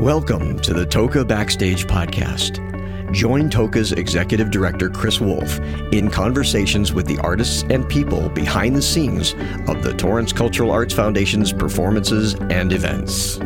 Welcome 0.00 0.58
to 0.60 0.72
the 0.72 0.86
Toca 0.86 1.28
Backstage 1.28 1.86
Podcast. 1.86 3.12
Join 3.12 3.50
Toca's 3.50 3.92
Executive 3.92 4.50
Director 4.50 4.88
Chris 4.88 5.20
Wolf 5.20 5.58
in 5.92 6.08
conversations 6.10 6.94
with 6.94 7.06
the 7.06 7.18
artists 7.18 7.64
and 7.68 7.86
people 7.86 8.30
behind 8.30 8.74
the 8.74 8.80
scenes 8.80 9.34
of 9.68 9.82
the 9.82 9.92
Torrance 9.94 10.32
Cultural 10.32 10.70
Arts 10.70 10.94
Foundation's 10.94 11.52
performances 11.52 12.32
and 12.48 12.72
events. 12.72 13.38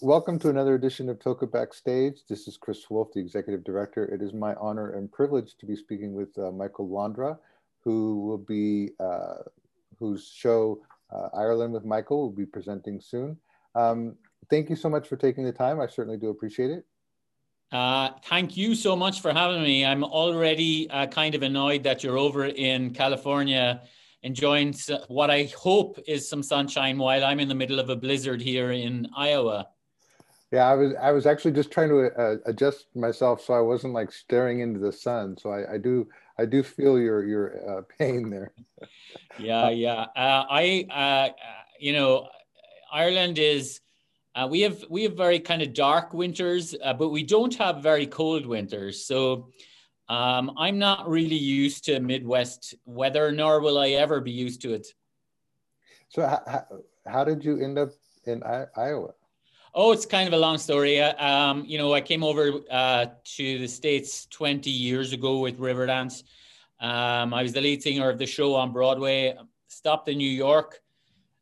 Welcome 0.00 0.38
to 0.38 0.48
another 0.48 0.76
edition 0.76 1.08
of 1.08 1.18
Toca 1.18 1.50
Backstage. 1.50 2.20
This 2.28 2.46
is 2.46 2.56
Chris 2.56 2.88
Wolf, 2.88 3.12
the 3.12 3.18
Executive 3.18 3.64
Director. 3.64 4.04
It 4.04 4.22
is 4.22 4.32
my 4.32 4.54
honor 4.60 4.92
and 4.92 5.10
privilege 5.10 5.56
to 5.56 5.66
be 5.66 5.74
speaking 5.74 6.14
with 6.14 6.38
uh, 6.38 6.52
Michael 6.52 6.88
Londra, 6.88 7.36
who 7.80 8.20
will 8.20 8.38
be, 8.38 8.90
uh, 9.00 9.38
whose 9.98 10.32
show 10.32 10.80
uh, 11.14 11.28
Ireland 11.34 11.72
with 11.72 11.84
Michael 11.84 12.22
will 12.22 12.36
be 12.36 12.46
presenting 12.46 13.00
soon. 13.00 13.36
Um, 13.74 14.16
thank 14.50 14.70
you 14.70 14.76
so 14.76 14.88
much 14.88 15.08
for 15.08 15.16
taking 15.16 15.44
the 15.44 15.52
time. 15.52 15.80
I 15.80 15.86
certainly 15.86 16.18
do 16.18 16.28
appreciate 16.28 16.70
it. 16.70 16.84
Uh, 17.70 18.10
thank 18.24 18.56
you 18.56 18.74
so 18.74 18.96
much 18.96 19.20
for 19.20 19.32
having 19.32 19.62
me. 19.62 19.84
I'm 19.84 20.02
already 20.02 20.88
uh, 20.90 21.06
kind 21.06 21.34
of 21.34 21.42
annoyed 21.42 21.82
that 21.82 22.02
you're 22.02 22.16
over 22.16 22.46
in 22.46 22.94
California 22.94 23.82
enjoying 24.22 24.74
what 25.08 25.30
I 25.30 25.44
hope 25.56 25.98
is 26.06 26.28
some 26.28 26.42
sunshine 26.42 26.98
while 26.98 27.24
I'm 27.24 27.40
in 27.40 27.48
the 27.48 27.54
middle 27.54 27.78
of 27.78 27.88
a 27.88 27.96
blizzard 27.96 28.40
here 28.40 28.72
in 28.72 29.08
Iowa. 29.16 29.68
Yeah, 30.50 30.66
I 30.66 30.74
was 30.74 30.94
I 31.00 31.12
was 31.12 31.26
actually 31.26 31.52
just 31.52 31.70
trying 31.70 31.90
to 31.90 32.10
uh, 32.18 32.36
adjust 32.46 32.86
myself 32.96 33.42
so 33.42 33.52
I 33.52 33.60
wasn't 33.60 33.92
like 33.92 34.10
staring 34.10 34.60
into 34.60 34.80
the 34.80 34.92
sun. 34.92 35.36
So 35.36 35.50
I, 35.50 35.74
I 35.74 35.78
do 35.78 36.08
I 36.38 36.46
do 36.46 36.62
feel 36.62 36.98
your 36.98 37.24
your 37.24 37.78
uh, 37.78 37.82
pain 37.98 38.30
there. 38.30 38.52
yeah, 39.40 39.70
yeah. 39.70 40.06
Uh, 40.16 40.44
I 40.50 40.86
uh, 40.90 41.28
you 41.78 41.92
know 41.92 42.28
Ireland 42.92 43.38
is 43.38 43.80
uh, 44.34 44.46
we 44.50 44.60
have 44.60 44.84
we 44.88 45.02
have 45.04 45.16
very 45.16 45.40
kind 45.40 45.62
of 45.62 45.72
dark 45.72 46.12
winters, 46.14 46.74
uh, 46.82 46.92
but 46.92 47.08
we 47.08 47.22
don't 47.22 47.54
have 47.56 47.82
very 47.82 48.06
cold 48.06 48.46
winters. 48.46 49.04
So 49.04 49.50
um, 50.08 50.52
I'm 50.56 50.78
not 50.78 51.08
really 51.08 51.36
used 51.36 51.84
to 51.84 52.00
Midwest 52.00 52.74
weather, 52.84 53.32
nor 53.32 53.60
will 53.60 53.78
I 53.78 53.90
ever 53.90 54.20
be 54.20 54.30
used 54.30 54.62
to 54.62 54.74
it. 54.74 54.86
So 56.08 56.26
how, 56.26 56.64
how 57.06 57.24
did 57.24 57.44
you 57.44 57.62
end 57.62 57.78
up 57.78 57.90
in 58.24 58.42
I- 58.42 58.66
Iowa? 58.76 59.12
Oh, 59.74 59.92
it's 59.92 60.06
kind 60.06 60.26
of 60.26 60.32
a 60.32 60.38
long 60.38 60.56
story. 60.56 61.00
Uh, 61.00 61.14
um, 61.24 61.64
you 61.66 61.76
know, 61.76 61.92
I 61.92 62.00
came 62.00 62.24
over 62.24 62.60
uh, 62.70 63.06
to 63.36 63.58
the 63.58 63.68
States 63.68 64.26
20 64.30 64.70
years 64.70 65.12
ago 65.12 65.40
with 65.40 65.58
Riverdance. 65.58 66.22
Um, 66.80 67.34
I 67.34 67.42
was 67.42 67.52
the 67.52 67.60
lead 67.60 67.82
singer 67.82 68.08
of 68.08 68.18
the 68.18 68.26
show 68.26 68.54
on 68.54 68.72
Broadway, 68.72 69.36
stopped 69.66 70.08
in 70.08 70.18
New 70.18 70.30
York, 70.30 70.80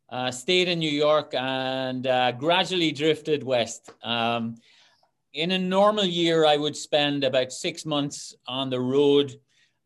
uh, 0.09 0.31
stayed 0.31 0.69
in 0.69 0.79
New 0.79 0.91
York 0.91 1.35
and 1.35 2.07
uh, 2.07 2.33
gradually 2.33 2.93
drifted 2.93 3.43
west. 3.43 3.91
Um, 4.03 4.57
in 5.35 5.51
a 5.51 5.59
normal 5.59 6.05
year, 6.05 6.47
I 6.47 6.57
would 6.57 6.77
spend 6.77 7.25
about 7.25 7.53
six 7.53 7.85
months 7.85 8.35
on 8.47 8.71
the 8.71 8.81
road 8.81 9.39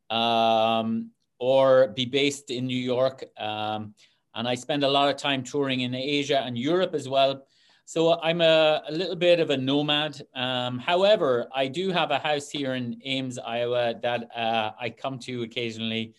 um, 0.09 1.11
or 1.39 1.89
be 1.89 2.05
based 2.05 2.51
in 2.51 2.67
New 2.67 2.79
York. 2.79 3.25
Um, 3.37 3.95
and 4.35 4.47
I 4.47 4.55
spend 4.55 4.85
a 4.85 4.89
lot 4.89 5.09
of 5.09 5.17
time 5.17 5.43
touring 5.43 5.81
in 5.81 5.95
Asia 5.95 6.41
and 6.41 6.57
Europe 6.57 6.95
as 6.95 7.09
well. 7.09 7.45
So 7.91 8.21
I'm 8.21 8.41
a, 8.41 8.85
a 8.89 8.93
little 8.93 9.17
bit 9.17 9.41
of 9.41 9.51
a 9.51 9.57
nomad. 9.57 10.23
Um, 10.37 10.79
however, 10.79 11.49
I 11.53 11.67
do 11.67 11.91
have 11.91 12.13
a 12.13 12.21
house 12.21 12.49
here 12.49 12.75
in 12.75 13.01
Ames, 13.05 13.37
Iowa 13.37 13.97
that 14.01 14.29
uh, 14.33 14.71
I 14.81 14.91
come 14.91 15.19
to 15.27 15.43
occasionally. 15.43 16.15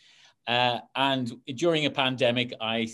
Uh, 0.46 0.80
and 0.98 1.32
during 1.56 1.86
a 1.86 1.90
pandemic, 1.90 2.54
I 2.60 2.90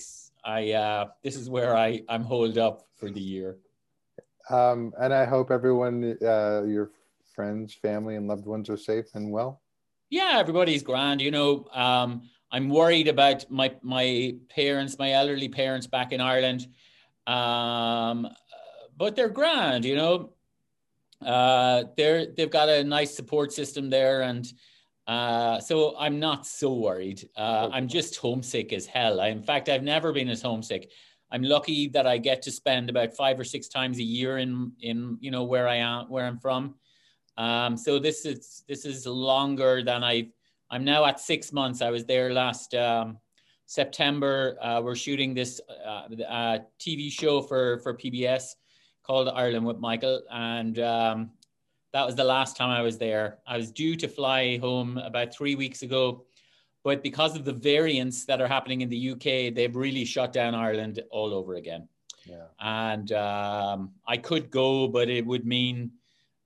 I 0.45 0.73
uh, 0.73 1.07
this 1.23 1.35
is 1.35 1.49
where 1.49 1.75
I 1.75 2.03
I'm 2.07 2.21
holed 2.21 2.59
up 2.59 2.85
for 2.97 3.09
the 3.09 3.19
year. 3.19 3.57
Um, 4.51 4.93
and 4.99 5.11
I 5.11 5.25
hope 5.25 5.49
everyone, 5.49 6.15
uh, 6.21 6.61
your 6.67 6.91
friends, 7.33 7.73
family, 7.73 8.15
and 8.15 8.27
loved 8.27 8.45
ones 8.45 8.69
are 8.69 8.77
safe 8.77 9.05
and 9.15 9.31
well. 9.31 9.59
Yeah, 10.11 10.33
everybody's 10.35 10.83
grand. 10.83 11.19
You 11.19 11.31
know, 11.31 11.65
um, 11.73 12.29
I'm 12.51 12.69
worried 12.69 13.07
about 13.07 13.49
my 13.49 13.73
my 13.81 14.35
parents, 14.49 14.99
my 14.99 15.13
elderly 15.13 15.49
parents 15.49 15.87
back 15.87 16.11
in 16.11 16.21
Ireland, 16.21 16.67
um, 17.27 18.27
but 18.97 19.15
they're 19.15 19.29
grand. 19.29 19.85
You 19.85 19.95
know, 19.95 20.33
uh, 21.25 21.83
they're 21.95 22.25
they've 22.25 22.51
got 22.51 22.69
a 22.69 22.83
nice 22.83 23.15
support 23.15 23.53
system 23.53 23.89
there, 23.89 24.23
and 24.23 24.51
uh, 25.07 25.59
so 25.59 25.95
I'm 25.97 26.19
not 26.19 26.45
so 26.45 26.73
worried. 26.73 27.29
Uh, 27.37 27.69
I'm 27.71 27.87
just 27.87 28.17
homesick 28.17 28.73
as 28.73 28.85
hell. 28.85 29.21
I, 29.21 29.27
in 29.27 29.43
fact, 29.43 29.69
I've 29.69 29.83
never 29.83 30.11
been 30.11 30.29
as 30.29 30.41
homesick. 30.41 30.91
I'm 31.31 31.43
lucky 31.43 31.87
that 31.89 32.07
I 32.07 32.17
get 32.17 32.41
to 32.43 32.51
spend 32.51 32.89
about 32.89 33.13
five 33.13 33.39
or 33.39 33.43
six 33.43 33.67
times 33.67 33.99
a 33.99 34.03
year 34.03 34.39
in 34.39 34.71
in 34.81 35.17
you 35.21 35.31
know 35.31 35.43
where 35.43 35.67
I 35.67 35.75
am 35.75 36.09
where 36.09 36.25
I'm 36.25 36.39
from. 36.39 36.75
Um, 37.37 37.77
so 37.77 37.99
this 37.99 38.25
is 38.25 38.63
this 38.67 38.85
is 38.85 39.05
longer 39.05 39.83
than 39.83 40.03
I. 40.03 40.29
I'm 40.69 40.83
now 40.83 41.05
at 41.05 41.19
six 41.21 41.53
months. 41.53 41.81
I 41.81 41.91
was 41.91 42.03
there 42.03 42.33
last 42.33 42.75
um, 42.75 43.19
September. 43.67 44.57
Uh, 44.61 44.81
we're 44.83 44.95
shooting 44.95 45.33
this 45.33 45.61
uh, 45.85 46.07
uh, 46.27 46.59
TV 46.79 47.09
show 47.11 47.41
for 47.41 47.79
for 47.79 47.93
PBS 47.93 48.55
called 49.07 49.29
Ireland 49.29 49.65
with 49.65 49.79
Michael, 49.79 50.21
and 50.29 50.77
um, 50.79 51.31
that 51.93 52.05
was 52.05 52.15
the 52.15 52.23
last 52.25 52.57
time 52.57 52.69
I 52.69 52.81
was 52.81 52.97
there. 52.97 53.37
I 53.47 53.55
was 53.55 53.71
due 53.71 53.95
to 53.95 54.07
fly 54.07 54.57
home 54.57 54.97
about 54.97 55.33
three 55.33 55.55
weeks 55.55 55.81
ago, 55.81 56.25
but 56.83 57.01
because 57.01 57.35
of 57.35 57.45
the 57.45 57.53
variants 57.53 58.25
that 58.25 58.41
are 58.41 58.47
happening 58.47 58.81
in 58.81 58.89
the 58.89 59.11
UK, 59.11 59.53
they've 59.55 59.75
really 59.75 60.03
shut 60.03 60.33
down 60.33 60.53
Ireland 60.53 61.01
all 61.09 61.33
over 61.33 61.55
again. 61.55 61.87
Yeah. 62.25 62.47
And 62.59 63.11
um, 63.13 63.91
I 64.05 64.17
could 64.17 64.51
go, 64.51 64.89
but 64.89 65.09
it 65.09 65.25
would 65.25 65.45
mean 65.45 65.91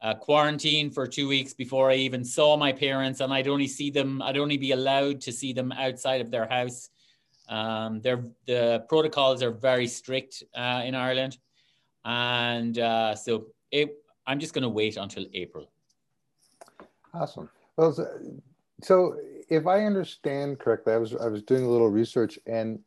uh, 0.01 0.13
quarantine 0.13 0.91
for 0.91 1.07
two 1.07 1.27
weeks 1.27 1.53
before 1.53 1.89
I 1.89 1.95
even 1.95 2.23
saw 2.23 2.57
my 2.57 2.71
parents, 2.71 3.19
and 3.19 3.33
I'd 3.33 3.47
only 3.47 3.67
see 3.67 3.89
them. 3.89 4.21
I'd 4.21 4.37
only 4.37 4.57
be 4.57 4.71
allowed 4.71 5.21
to 5.21 5.31
see 5.31 5.53
them 5.53 5.71
outside 5.71 6.21
of 6.21 6.29
their 6.29 6.47
house. 6.47 6.89
Um, 7.49 8.01
the 8.01 8.85
protocols 8.87 9.41
are 9.43 9.51
very 9.51 9.87
strict 9.87 10.43
uh, 10.55 10.83
in 10.85 10.95
Ireland, 10.95 11.37
and 12.05 12.79
uh, 12.79 13.15
so 13.15 13.47
it 13.71 13.97
I'm 14.27 14.39
just 14.39 14.53
going 14.53 14.63
to 14.63 14.69
wait 14.69 14.97
until 14.97 15.25
April. 15.33 15.71
Awesome. 17.13 17.49
Well, 17.75 17.95
so 18.81 19.17
if 19.49 19.67
I 19.67 19.85
understand 19.85 20.59
correctly, 20.59 20.93
I 20.93 20.97
was 20.97 21.15
I 21.15 21.27
was 21.27 21.43
doing 21.43 21.63
a 21.63 21.69
little 21.69 21.89
research, 21.89 22.39
and 22.45 22.79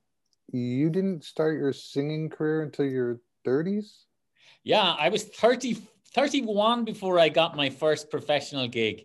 you 0.53 0.91
didn't 0.91 1.25
start 1.25 1.59
your 1.59 1.73
singing 1.73 2.29
career 2.29 2.63
until 2.63 2.87
your 2.87 3.21
30s. 3.47 4.05
Yeah, 4.63 4.95
I 4.99 5.09
was 5.11 5.25
30, 5.25 5.77
31 6.15 6.85
before 6.85 7.19
I 7.19 7.29
got 7.29 7.57
my 7.57 7.69
first 7.69 8.11
professional 8.11 8.67
gig. 8.67 9.05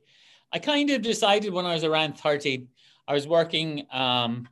I 0.53 0.59
kind 0.59 0.89
of 0.89 1.01
decided 1.01 1.53
when 1.53 1.65
I 1.65 1.73
was 1.73 1.83
around 1.83 2.17
30, 2.17 2.67
I 3.07 3.13
was 3.13 3.27
working. 3.27 3.85
Um, 3.91 4.47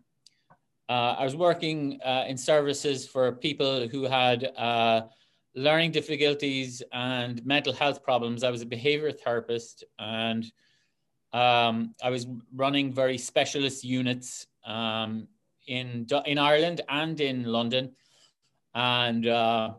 uh, 0.90 1.16
I 1.20 1.24
was 1.26 1.36
working 1.36 2.00
uh, 2.04 2.26
in 2.28 2.38
services 2.38 3.06
for 3.08 3.34
people 3.34 3.88
who 3.90 4.04
had 4.04 4.52
uh, 4.56 5.02
learning 5.58 5.92
difficulties 5.92 6.84
and 6.94 7.44
mental 7.44 7.74
health 7.74 8.04
problems. 8.04 8.44
I 8.44 8.52
was 8.52 8.62
a 8.62 8.66
behavior 8.66 9.12
therapist 9.12 9.84
and 9.98 10.46
um, 11.34 11.96
I 12.04 12.12
was 12.12 12.28
running 12.56 12.94
very 12.94 13.18
specialist 13.18 13.84
units 13.84 14.46
um, 14.66 15.28
in, 15.66 16.06
in 16.26 16.38
Ireland 16.38 16.82
and 16.88 17.20
in 17.20 17.44
London. 17.44 17.92
And 18.76 19.28
uh, 19.28 19.74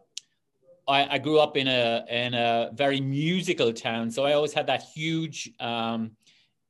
I, 0.88 1.14
I, 1.14 1.18
grew 1.18 1.38
up 1.38 1.56
in 1.56 1.68
a, 1.68 2.04
in 2.10 2.34
a 2.34 2.70
very 2.74 3.00
musical 3.00 3.72
town. 3.72 4.10
So 4.10 4.24
I 4.24 4.32
always 4.32 4.52
had 4.52 4.66
that 4.66 4.82
huge 4.82 5.48
um, 5.60 6.10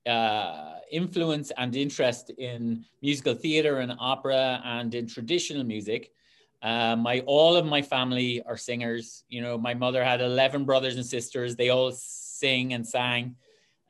uh, 0.06 0.74
influence 0.92 1.50
and 1.56 1.74
interest 1.74 2.30
in 2.36 2.84
musical 3.00 3.34
theater 3.34 3.78
and 3.78 3.94
opera 3.98 4.60
and 4.64 4.94
in 4.94 5.06
traditional 5.06 5.64
music. 5.64 6.12
Uh, 6.62 6.96
my 6.96 7.20
all 7.26 7.56
of 7.56 7.64
my 7.64 7.82
family 7.82 8.42
are 8.42 8.56
singers. 8.56 9.24
You 9.28 9.42
know, 9.42 9.56
my 9.56 9.74
mother 9.74 10.02
had 10.02 10.20
eleven 10.20 10.64
brothers 10.64 10.96
and 10.96 11.06
sisters. 11.06 11.54
They 11.54 11.68
all 11.68 11.92
sing 11.92 12.72
and 12.72 12.86
sang, 12.86 13.36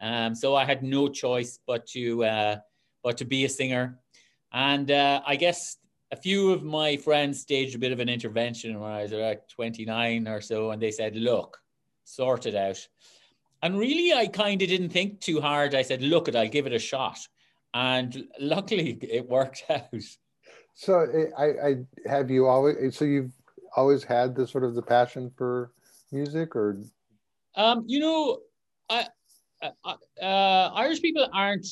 um, 0.00 0.34
so 0.34 0.54
I 0.54 0.64
had 0.64 0.82
no 0.82 1.08
choice 1.08 1.58
but 1.66 1.86
to 1.88 2.24
uh, 2.24 2.56
but 3.02 3.16
to 3.18 3.24
be 3.24 3.44
a 3.44 3.48
singer. 3.48 3.98
And 4.52 4.90
uh, 4.90 5.22
I 5.26 5.36
guess 5.36 5.76
a 6.10 6.16
few 6.16 6.52
of 6.52 6.62
my 6.62 6.96
friends 6.96 7.40
staged 7.40 7.74
a 7.74 7.78
bit 7.78 7.92
of 7.92 8.00
an 8.00 8.08
intervention 8.08 8.78
when 8.80 8.90
I 8.90 9.02
was 9.02 9.36
twenty 9.48 9.84
nine 9.84 10.28
or 10.28 10.40
so, 10.40 10.70
and 10.70 10.80
they 10.80 10.90
said, 10.90 11.16
"Look, 11.16 11.58
sort 12.04 12.46
it 12.46 12.54
out." 12.54 12.86
And 13.62 13.78
really, 13.78 14.12
I 14.12 14.26
kind 14.26 14.62
of 14.62 14.68
didn't 14.68 14.90
think 14.90 15.20
too 15.20 15.40
hard. 15.40 15.74
I 15.74 15.82
said, 15.82 16.02
"Look, 16.02 16.28
it, 16.28 16.36
I'll 16.36 16.48
give 16.48 16.66
it 16.66 16.72
a 16.72 16.78
shot," 16.78 17.18
and 17.74 18.28
luckily, 18.40 18.98
it 19.02 19.28
worked 19.28 19.64
out. 19.70 19.88
So 20.78 21.00
eh, 21.00 21.26
I, 21.36 21.44
I 21.68 21.76
have 22.08 22.30
you 22.30 22.46
always. 22.46 22.76
Eh, 22.80 22.90
so 22.90 23.04
you've 23.04 23.32
always 23.74 24.04
had 24.04 24.36
the 24.36 24.46
sort 24.46 24.62
of 24.62 24.76
the 24.76 24.82
passion 24.82 25.28
for 25.36 25.72
music, 26.12 26.54
or? 26.54 26.78
Um, 27.56 27.82
you 27.88 27.98
know, 27.98 28.38
I, 28.88 29.08
uh, 29.60 29.94
uh, 30.22 30.70
Irish 30.74 31.02
people 31.02 31.28
aren't 31.34 31.66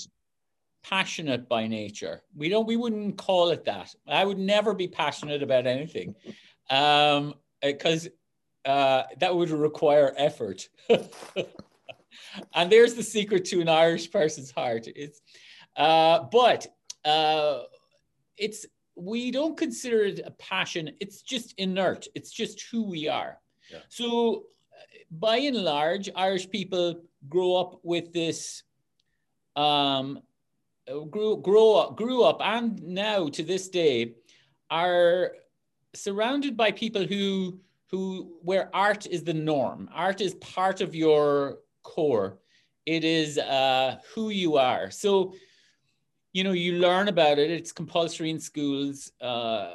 passionate 0.82 1.48
by 1.48 1.68
nature. 1.68 2.22
We 2.34 2.48
don't. 2.48 2.66
We 2.66 2.76
wouldn't 2.76 3.16
call 3.16 3.50
it 3.50 3.64
that. 3.66 3.94
I 4.08 4.24
would 4.24 4.38
never 4.38 4.74
be 4.74 4.88
passionate 4.88 5.40
about 5.40 5.68
anything. 5.68 6.16
Um, 6.68 7.34
because 7.62 8.08
uh, 8.64 9.04
that 9.20 9.36
would 9.36 9.50
require 9.50 10.14
effort. 10.16 10.68
and 12.54 12.72
there's 12.72 12.94
the 12.94 13.04
secret 13.04 13.44
to 13.46 13.60
an 13.60 13.68
Irish 13.68 14.10
person's 14.10 14.50
heart. 14.50 14.88
It's, 14.88 15.20
uh, 15.76 16.24
but 16.32 16.66
uh, 17.04 17.60
it's 18.36 18.66
we 18.96 19.30
don't 19.30 19.56
consider 19.56 20.02
it 20.02 20.20
a 20.24 20.30
passion. 20.32 20.90
It's 21.00 21.22
just 21.22 21.54
inert. 21.58 22.06
It's 22.14 22.30
just 22.30 22.62
who 22.70 22.82
we 22.84 23.08
are. 23.08 23.38
Yeah. 23.70 23.80
So, 23.88 24.46
by 25.10 25.36
and 25.36 25.56
large, 25.56 26.08
Irish 26.16 26.48
people 26.50 27.02
grow 27.28 27.56
up 27.56 27.80
with 27.82 28.12
this. 28.12 28.62
Um, 29.54 30.20
grew 31.10 31.36
grow 31.38 31.74
up, 31.74 31.96
grew 31.96 32.22
up, 32.22 32.40
and 32.40 32.82
now 32.82 33.28
to 33.28 33.42
this 33.42 33.68
day, 33.68 34.14
are 34.70 35.32
surrounded 35.94 36.56
by 36.56 36.72
people 36.72 37.04
who 37.04 37.60
who 37.90 38.38
where 38.42 38.70
art 38.74 39.06
is 39.06 39.22
the 39.22 39.34
norm. 39.34 39.88
Art 39.94 40.20
is 40.20 40.34
part 40.34 40.80
of 40.80 40.94
your 40.94 41.58
core. 41.82 42.38
It 42.86 43.04
is 43.04 43.36
uh, 43.38 43.98
who 44.14 44.30
you 44.30 44.56
are. 44.56 44.90
So, 44.90 45.34
you 46.36 46.44
know, 46.44 46.52
you 46.52 46.74
learn 46.74 47.08
about 47.08 47.38
it. 47.38 47.50
It's 47.50 47.72
compulsory 47.72 48.28
in 48.28 48.38
schools, 48.38 49.10
uh, 49.22 49.72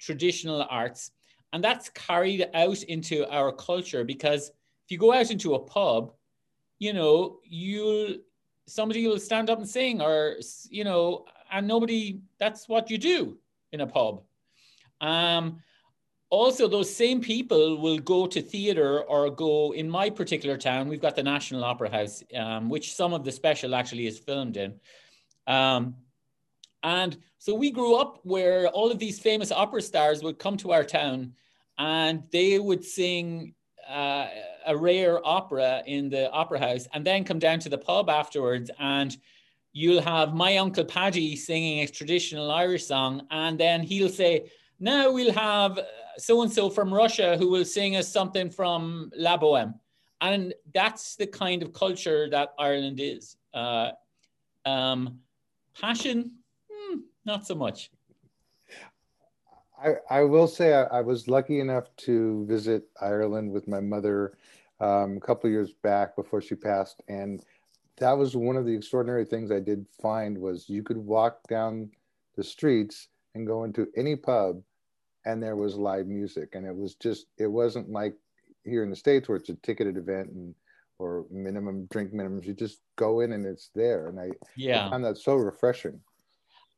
traditional 0.00 0.66
arts, 0.68 1.12
and 1.52 1.62
that's 1.62 1.88
carried 1.90 2.48
out 2.52 2.82
into 2.82 3.30
our 3.32 3.52
culture 3.52 4.02
because 4.02 4.48
if 4.48 4.90
you 4.90 4.98
go 4.98 5.12
out 5.12 5.30
into 5.30 5.54
a 5.54 5.60
pub, 5.60 6.12
you 6.80 6.92
know, 6.92 7.38
you'll 7.44 8.16
somebody 8.66 9.06
will 9.06 9.20
stand 9.20 9.50
up 9.50 9.60
and 9.60 9.68
sing, 9.68 10.02
or 10.02 10.34
you 10.68 10.82
know, 10.82 11.26
and 11.52 11.68
nobody. 11.68 12.18
That's 12.40 12.68
what 12.68 12.90
you 12.90 12.98
do 12.98 13.38
in 13.70 13.80
a 13.80 13.86
pub. 13.86 14.22
Um, 15.00 15.60
also 16.28 16.66
those 16.66 16.92
same 16.92 17.20
people 17.20 17.78
will 17.78 17.98
go 17.98 18.26
to 18.26 18.42
theater 18.42 19.02
or 19.02 19.30
go 19.30 19.72
in 19.74 19.90
my 19.90 20.08
particular 20.08 20.56
town 20.56 20.88
we've 20.88 21.00
got 21.00 21.16
the 21.16 21.22
national 21.22 21.64
opera 21.64 21.90
house 21.90 22.22
um, 22.36 22.68
which 22.68 22.94
some 22.94 23.12
of 23.12 23.24
the 23.24 23.32
special 23.32 23.74
actually 23.74 24.06
is 24.06 24.16
filmed 24.16 24.56
in 24.56 24.72
um, 25.50 25.94
and 26.82 27.18
so 27.38 27.54
we 27.54 27.70
grew 27.70 27.96
up 27.96 28.20
where 28.22 28.68
all 28.68 28.90
of 28.90 28.98
these 28.98 29.18
famous 29.18 29.50
opera 29.52 29.82
stars 29.82 30.22
would 30.22 30.38
come 30.38 30.56
to 30.58 30.72
our 30.72 30.84
town 30.84 31.34
and 31.78 32.22
they 32.32 32.58
would 32.58 32.84
sing 32.84 33.54
uh, 33.88 34.28
a 34.66 34.76
rare 34.76 35.26
opera 35.26 35.82
in 35.86 36.08
the 36.08 36.30
opera 36.30 36.58
house 36.58 36.86
and 36.94 37.04
then 37.04 37.24
come 37.24 37.38
down 37.38 37.58
to 37.58 37.68
the 37.68 37.78
pub 37.78 38.08
afterwards 38.08 38.70
and 38.78 39.16
you'll 39.72 40.02
have 40.02 40.34
my 40.34 40.56
uncle 40.58 40.84
paddy 40.84 41.36
singing 41.36 41.80
a 41.80 41.86
traditional 41.86 42.50
irish 42.50 42.86
song 42.86 43.26
and 43.30 43.58
then 43.58 43.82
he'll 43.82 44.08
say 44.08 44.50
now 44.78 45.10
we'll 45.10 45.32
have 45.32 45.78
so 46.16 46.42
and 46.42 46.52
so 46.52 46.70
from 46.70 46.92
Russia 46.92 47.36
who 47.36 47.48
will 47.48 47.64
sing 47.64 47.96
us 47.96 48.08
something 48.08 48.50
from 48.50 49.10
La 49.16 49.36
Boheme. 49.36 49.74
And 50.20 50.54
that's 50.74 51.16
the 51.16 51.26
kind 51.26 51.62
of 51.62 51.72
culture 51.72 52.28
that 52.30 52.54
Ireland 52.58 53.00
is. 53.00 53.36
Uh, 53.54 53.92
um, 54.66 55.20
passion, 55.78 56.32
hmm, 56.70 57.00
not 57.24 57.46
so 57.46 57.54
much. 57.54 57.90
I, 59.82 59.94
I 60.10 60.20
will 60.22 60.46
say 60.46 60.74
I, 60.74 60.82
I, 60.84 61.00
was 61.00 61.26
lucky 61.26 61.60
enough 61.60 61.84
to 61.98 62.44
visit 62.46 62.84
Ireland 63.00 63.50
with 63.50 63.66
my 63.66 63.80
mother 63.80 64.34
um, 64.78 65.16
a 65.16 65.20
couple 65.20 65.48
years 65.48 65.72
back 65.72 66.16
before 66.16 66.42
she 66.42 66.54
passed, 66.54 67.02
and 67.08 67.42
that 67.96 68.12
was 68.12 68.36
one 68.36 68.56
of 68.56 68.66
the 68.66 68.74
extraordinary 68.74 69.24
things 69.24 69.50
I 69.50 69.60
did 69.60 69.86
find 70.02 70.36
was 70.36 70.68
you 70.68 70.82
could 70.82 70.98
walk 70.98 71.38
down 71.48 71.90
the 72.36 72.44
streets 72.44 73.08
and 73.34 73.46
go 73.46 73.64
into 73.64 73.88
any 73.96 74.16
pub 74.16 74.62
and 75.24 75.42
there 75.42 75.56
was 75.56 75.76
live 75.76 76.06
music 76.06 76.54
and 76.54 76.66
it 76.66 76.74
was 76.74 76.94
just 76.94 77.26
it 77.38 77.46
wasn't 77.46 77.90
like 77.90 78.14
here 78.64 78.82
in 78.82 78.90
the 78.90 78.96
states 78.96 79.28
where 79.28 79.36
it's 79.36 79.50
a 79.50 79.54
ticketed 79.56 79.96
event 79.96 80.30
and 80.30 80.54
or 81.00 81.24
minimum 81.30 81.86
drink 81.90 82.12
minimums 82.12 82.44
you 82.44 82.54
just 82.54 82.80
go 82.96 83.20
in 83.20 83.32
and 83.32 83.46
it's 83.46 83.70
there 83.74 84.08
and 84.08 84.20
i 84.20 84.30
yeah 84.56 84.86
I 84.86 84.90
found 84.90 85.04
that 85.04 85.18
so 85.18 85.34
refreshing 85.34 86.00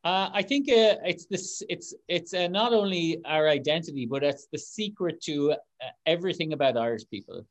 uh, 0.05 0.31
I 0.33 0.43
think 0.43 0.69
uh, 0.69 0.99
it's 1.05 1.27
this. 1.27 1.63
It's 1.69 1.95
it's 2.09 2.35
uh, 2.35 2.49
not 2.49 2.73
only 2.73 3.21
our 3.25 3.49
identity, 3.49 4.05
but 4.05 4.25
it's 4.25 4.49
the 4.51 4.59
secret 4.59 5.21
to 5.23 5.53
uh, 5.53 5.57
everything 6.07 6.53
about 6.55 6.77
Irish 6.77 7.09
people. 7.09 7.47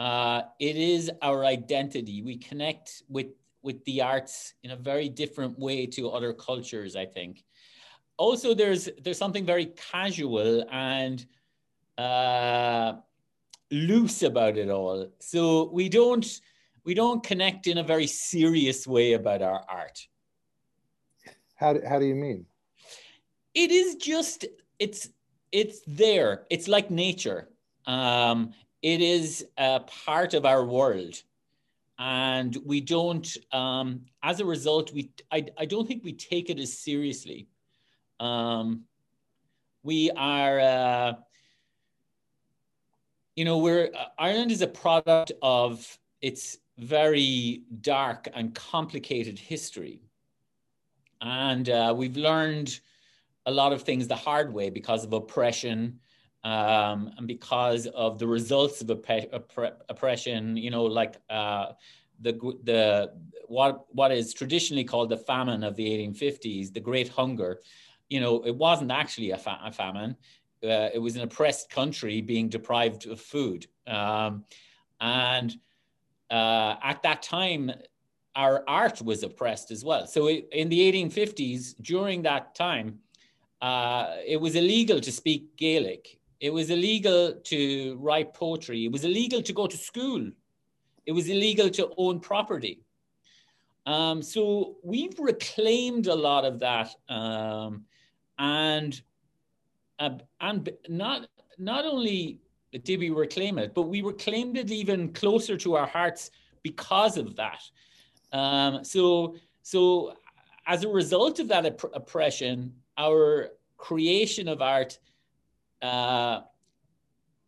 Uh, 0.00 0.42
it 0.58 0.76
is 0.76 1.08
our 1.22 1.44
identity. 1.44 2.22
We 2.22 2.36
connect 2.36 3.04
with 3.08 3.28
with 3.62 3.84
the 3.84 4.02
arts 4.02 4.54
in 4.64 4.72
a 4.72 4.76
very 4.76 5.08
different 5.08 5.56
way 5.56 5.86
to 5.86 6.10
other 6.10 6.32
cultures. 6.32 6.96
I 6.96 7.06
think, 7.06 7.44
also 8.16 8.54
there's 8.54 8.88
there's 9.02 9.18
something 9.18 9.46
very 9.46 9.66
casual 9.66 10.64
and 10.72 11.24
uh, 11.96 12.94
loose 13.70 14.22
about 14.22 14.56
it 14.56 14.70
all. 14.70 15.08
So 15.18 15.70
we 15.72 15.88
don't 15.88 16.26
we 16.84 16.94
don't 16.94 17.22
connect 17.22 17.66
in 17.66 17.78
a 17.78 17.82
very 17.82 18.06
serious 18.06 18.86
way 18.86 19.12
about 19.12 19.42
our 19.42 19.62
art. 19.68 20.06
How 21.56 21.74
do, 21.74 21.80
how 21.86 21.98
do 21.98 22.06
you 22.06 22.14
mean? 22.14 22.46
It 23.54 23.70
is 23.70 23.96
just 23.96 24.46
it's 24.78 25.08
it's 25.52 25.80
there. 25.86 26.46
It's 26.50 26.68
like 26.68 26.90
nature. 26.90 27.48
Um, 27.86 28.52
it 28.82 29.00
is 29.00 29.46
a 29.56 29.80
part 29.80 30.34
of 30.34 30.44
our 30.44 30.64
world 30.64 31.22
and 31.98 32.56
we 32.64 32.80
don't 32.80 33.36
um, 33.50 34.02
as 34.22 34.38
a 34.40 34.44
result 34.44 34.92
we 34.92 35.10
I, 35.32 35.46
I 35.58 35.64
don't 35.64 35.88
think 35.88 36.04
we 36.04 36.12
take 36.12 36.48
it 36.48 36.58
as 36.60 36.78
seriously 36.78 37.48
um, 38.20 38.84
we 39.82 40.10
are, 40.10 40.60
uh, 40.60 41.12
you 43.38 43.44
know, 43.44 43.58
we're 43.58 43.88
uh, 43.96 44.06
Ireland 44.18 44.50
is 44.50 44.62
a 44.62 44.66
product 44.66 45.30
of 45.42 45.96
its 46.20 46.58
very 46.76 47.62
dark 47.82 48.26
and 48.34 48.52
complicated 48.52 49.38
history, 49.38 50.02
and 51.20 51.68
uh, 51.70 51.94
we've 51.96 52.16
learned 52.16 52.80
a 53.46 53.52
lot 53.52 53.72
of 53.72 53.82
things 53.82 54.08
the 54.08 54.16
hard 54.16 54.52
way 54.52 54.70
because 54.70 55.04
of 55.04 55.12
oppression. 55.12 56.00
Um, 56.44 57.12
and 57.16 57.26
because 57.26 57.86
of 57.88 58.18
the 58.18 58.26
results 58.26 58.80
of 58.80 58.90
opp- 58.90 59.82
oppression, 59.88 60.56
you 60.56 60.70
know, 60.70 60.84
like 60.84 61.14
uh, 61.30 61.66
the 62.20 62.32
the 62.64 63.12
what 63.46 63.84
what 63.94 64.10
is 64.10 64.34
traditionally 64.34 64.84
called 64.84 65.10
the 65.10 65.16
famine 65.16 65.62
of 65.62 65.76
the 65.76 65.86
1850s, 65.86 66.72
the 66.72 66.80
Great 66.80 67.08
Hunger, 67.08 67.60
you 68.08 68.20
know, 68.20 68.44
it 68.44 68.56
wasn't 68.56 68.90
actually 68.90 69.30
a, 69.30 69.38
fa- 69.38 69.60
a 69.64 69.70
famine. 69.70 70.16
Uh, 70.62 70.88
it 70.92 71.00
was 71.00 71.16
an 71.16 71.22
oppressed 71.22 71.70
country 71.70 72.20
being 72.20 72.48
deprived 72.48 73.06
of 73.06 73.20
food. 73.20 73.66
Um, 73.86 74.44
and 75.00 75.56
uh, 76.30 76.76
at 76.82 77.02
that 77.02 77.22
time, 77.22 77.70
our 78.34 78.64
art 78.68 79.02
was 79.02 79.22
oppressed 79.22 79.70
as 79.70 79.84
well. 79.84 80.06
So 80.06 80.26
it, 80.26 80.48
in 80.52 80.68
the 80.68 80.80
1850s, 80.92 81.74
during 81.82 82.22
that 82.22 82.54
time, 82.54 82.98
uh, 83.60 84.16
it 84.26 84.40
was 84.40 84.54
illegal 84.54 85.00
to 85.00 85.10
speak 85.10 85.56
Gaelic. 85.56 86.18
It 86.40 86.50
was 86.50 86.70
illegal 86.70 87.34
to 87.44 87.96
write 88.00 88.34
poetry. 88.34 88.84
It 88.84 88.92
was 88.92 89.04
illegal 89.04 89.42
to 89.42 89.52
go 89.52 89.66
to 89.66 89.76
school. 89.76 90.30
It 91.06 91.12
was 91.12 91.28
illegal 91.28 91.68
to 91.70 91.92
own 91.96 92.20
property. 92.20 92.80
Um, 93.86 94.22
so 94.22 94.76
we've 94.84 95.18
reclaimed 95.18 96.06
a 96.06 96.14
lot 96.14 96.44
of 96.44 96.60
that 96.60 96.94
um, 97.08 97.86
and 98.38 99.00
uh, 99.98 100.10
and 100.40 100.70
not 100.88 101.28
not 101.58 101.84
only 101.84 102.40
did 102.84 103.00
we 103.00 103.10
reclaim 103.10 103.58
it, 103.58 103.74
but 103.74 103.82
we 103.82 104.02
reclaimed 104.02 104.56
it 104.56 104.70
even 104.70 105.12
closer 105.12 105.56
to 105.56 105.76
our 105.76 105.86
hearts 105.86 106.30
because 106.62 107.16
of 107.16 107.36
that. 107.36 107.60
Um, 108.32 108.84
so 108.84 109.36
so 109.62 110.14
as 110.66 110.84
a 110.84 110.88
result 110.88 111.40
of 111.40 111.48
that 111.48 111.64
opp- 111.66 111.94
oppression, 111.94 112.74
our 112.96 113.50
creation 113.76 114.48
of 114.48 114.60
art 114.60 114.98
uh, 115.82 116.40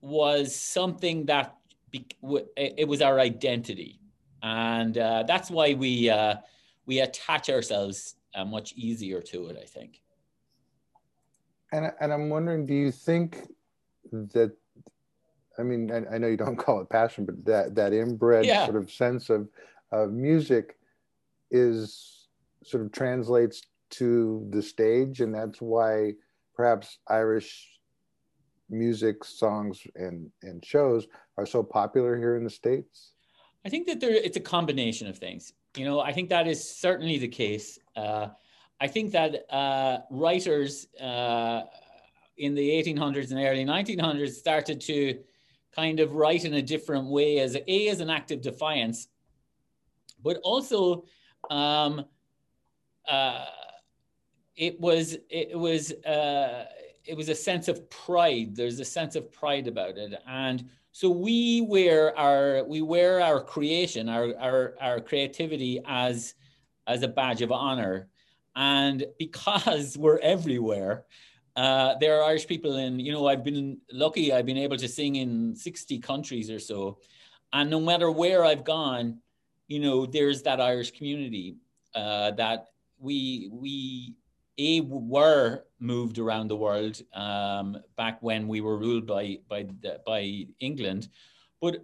was 0.01 0.55
something 0.57 1.27
that 1.27 1.57
be- 1.91 2.07
it 2.57 2.89
was 2.89 3.03
our 3.03 3.21
identity, 3.21 4.01
and 4.43 4.97
uh, 4.97 5.25
that's 5.25 5.51
why 5.51 5.75
we 5.75 6.09
uh, 6.09 6.37
we 6.87 7.01
attach 7.01 7.51
ourselves 7.51 8.17
uh, 8.35 8.45
much 8.45 8.73
easier 8.75 9.21
to 9.21 9.47
it. 9.47 9.59
I 9.61 9.67
think. 9.67 10.01
And 11.73 11.93
and 12.01 12.13
I'm 12.13 12.29
wondering, 12.29 12.67
do 12.67 12.75
you 12.75 12.91
think 12.91 13.49
that? 14.13 14.53
I 15.59 15.63
mean, 15.63 15.91
I, 15.91 16.15
I 16.15 16.19
know 16.19 16.29
you 16.29 16.37
don't 16.37 16.57
call 16.65 16.81
it 16.81 16.89
passion, 16.89 17.25
but 17.25 17.45
that 17.45 17.75
that 17.75 17.93
inbred 17.93 18.47
yeah. 18.47 18.67
sort 18.67 18.77
of 18.77 18.91
sense 18.91 19.31
of 19.31 19.49
of 19.93 20.13
music 20.13 20.79
is 21.51 22.29
sort 22.63 22.85
of 22.85 22.93
translates 22.93 23.63
to 23.91 24.47
the 24.51 24.63
stage, 24.63 25.21
and 25.21 25.35
that's 25.35 25.61
why 25.61 26.13
perhaps 26.55 26.99
Irish 27.09 27.81
music, 28.69 29.25
songs, 29.25 29.83
and 29.95 30.31
and 30.43 30.65
shows 30.65 31.07
are 31.37 31.47
so 31.47 31.63
popular 31.63 32.17
here 32.17 32.37
in 32.37 32.45
the 32.45 32.51
states. 32.51 33.13
I 33.65 33.69
think 33.69 33.87
that 33.89 34.01
there 34.01 34.11
it's 34.11 34.37
a 34.37 34.41
combination 34.41 35.07
of 35.07 35.19
things. 35.19 35.53
You 35.77 35.85
know, 35.85 36.01
I 36.01 36.13
think 36.13 36.31
that 36.31 36.47
is 36.47 36.69
certainly 36.69 37.19
the 37.19 37.29
case. 37.29 37.79
Uh, 37.97 38.29
I 38.81 38.89
think 38.89 39.13
that 39.13 39.53
uh, 39.53 39.99
writers, 40.11 40.87
uh, 41.01 41.63
in 42.41 42.55
the 42.55 42.71
1800s 42.71 43.31
and 43.31 43.39
early 43.39 43.65
1900s 43.65 44.33
started 44.33 44.81
to 44.81 45.19
kind 45.73 46.01
of 46.01 46.15
write 46.15 46.45
in 46.45 46.55
a 46.55 46.63
different 46.63 47.07
way 47.07 47.39
as 47.39 47.55
a 47.55 47.89
as 47.89 48.01
an 48.01 48.11
act 48.11 48.31
of 48.31 48.41
defiance, 48.41 49.09
but 50.23 50.39
also 50.43 51.05
um, 51.51 52.05
uh, 53.09 53.45
it 54.57 54.81
was 54.81 55.19
it 55.29 55.57
was 55.57 55.93
uh, 56.05 56.65
it 57.05 57.17
was 57.17 57.29
a 57.29 57.35
sense 57.35 57.69
of 57.69 57.89
pride. 57.91 58.57
There's 58.57 58.81
a 58.81 58.85
sense 58.85 59.17
of 59.17 59.31
pride 59.31 59.69
about 59.69 59.99
it, 59.99 60.15
and 60.27 60.69
so 60.93 61.11
we 61.11 61.61
wear 61.61 62.19
our 62.19 62.65
we 62.65 62.81
wear 62.81 63.21
our 63.21 63.43
creation, 63.43 64.09
our 64.09 64.35
our 64.39 64.75
our 64.81 65.01
creativity 65.01 65.81
as 65.87 66.35
as 66.87 67.03
a 67.03 67.09
badge 67.09 67.43
of 67.43 67.53
honor, 67.53 68.09
and 68.57 69.05
because 69.19 69.97
we're 69.99 70.19
everywhere. 70.19 71.05
Uh, 71.57 71.97
there 72.01 72.21
are 72.21 72.25
Irish 72.25 72.47
people 72.47 72.77
in, 72.77 73.01
you 73.01 73.13
know, 73.13 73.27
I've 73.27 73.45
been 73.45 73.79
lucky, 73.93 74.33
I've 74.33 74.47
been 74.47 74.57
able 74.57 74.77
to 74.77 74.89
sing 74.89 75.17
in 75.17 75.55
60 75.55 75.99
countries 75.99 76.49
or 76.51 76.61
so. 76.61 76.99
And 77.53 77.69
no 77.69 77.81
matter 77.81 78.11
where 78.11 78.45
I've 78.45 78.65
gone, 78.65 79.19
you 79.67 79.81
know, 79.81 80.07
there's 80.07 80.43
that 80.43 80.61
Irish 80.61 80.93
community 80.93 81.57
uh, 81.95 82.31
that 82.33 82.69
we, 83.01 83.51
we 83.53 84.15
a 84.61 84.81
were 84.83 85.65
moved 85.79 86.19
around 86.19 86.49
the 86.49 86.57
world 86.57 87.01
um, 87.15 87.79
back 87.97 88.23
when 88.23 88.47
we 88.47 88.61
were 88.61 88.77
ruled 88.77 89.07
by 89.07 89.39
by 89.49 89.65
by 90.07 90.47
England, 90.61 91.09
but 91.61 91.83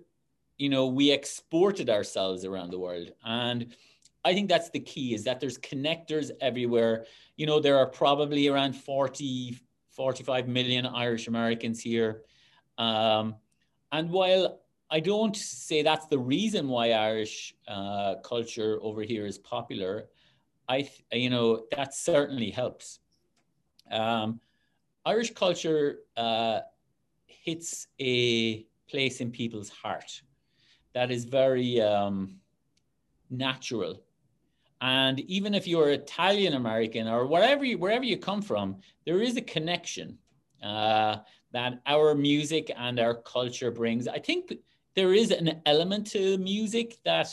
you 0.59 0.69
know 0.69 0.87
we 0.87 1.11
exported 1.11 1.89
ourselves 1.89 2.45
around 2.45 2.71
the 2.71 2.79
world, 2.79 3.11
and 3.25 3.75
I 4.27 4.35
think 4.35 4.49
that's 4.49 4.71
the 4.71 4.81
key 4.81 5.15
is 5.15 5.23
that 5.25 5.39
there's 5.39 5.57
connectors 5.59 6.33
everywhere. 6.41 7.07
You 7.37 7.47
know 7.47 7.61
there 7.61 7.79
are 7.79 7.87
probably 7.87 8.49
around 8.49 8.75
40, 8.75 9.57
45 9.91 10.49
million 10.49 10.85
Irish 10.85 11.29
Americans 11.29 11.81
here, 11.81 12.23
um, 12.77 13.37
and 13.93 14.11
while 14.11 14.61
I 14.91 14.99
don't 14.99 15.37
say 15.37 15.83
that's 15.83 16.07
the 16.07 16.19
reason 16.19 16.69
why 16.69 16.91
Irish 16.91 17.55
uh, 17.69 18.17
culture 18.17 18.79
over 18.83 19.03
here 19.03 19.27
is 19.27 19.39
popular. 19.39 20.09
I, 20.69 20.91
you 21.13 21.31
know, 21.31 21.67
that 21.77 21.95
certainly 21.95 22.51
helps. 22.51 22.99
Um, 23.93 24.41
Irish 25.05 25.33
culture 25.35 26.01
uh, 26.17 26.61
hits 27.27 27.87
a 28.01 28.67
place 28.91 29.21
in 29.21 29.31
people's 29.31 29.69
heart 29.69 30.23
that 30.95 31.13
is 31.13 31.25
very 31.25 31.81
um, 31.81 32.41
natural. 33.31 34.03
And 34.81 35.21
even 35.21 35.55
if 35.55 35.67
you're 35.67 35.91
Italian 35.91 36.55
American 36.55 37.09
or 37.09 37.27
wherever 37.27 37.65
you, 37.65 37.79
wherever 37.79 38.05
you 38.05 38.19
come 38.19 38.43
from, 38.43 38.77
there 39.05 39.23
is 39.23 39.37
a 39.37 39.43
connection 39.43 40.19
uh, 40.63 41.17
that 41.53 41.81
our 41.87 42.15
music 42.15 42.71
and 42.77 43.01
our 43.01 43.15
culture 43.15 43.71
brings. 43.71 44.07
I 44.07 44.19
think 44.19 44.53
there 44.95 45.15
is 45.15 45.31
an 45.31 45.63
element 45.65 46.07
to 46.09 46.39
music 46.39 46.99
that 47.05 47.29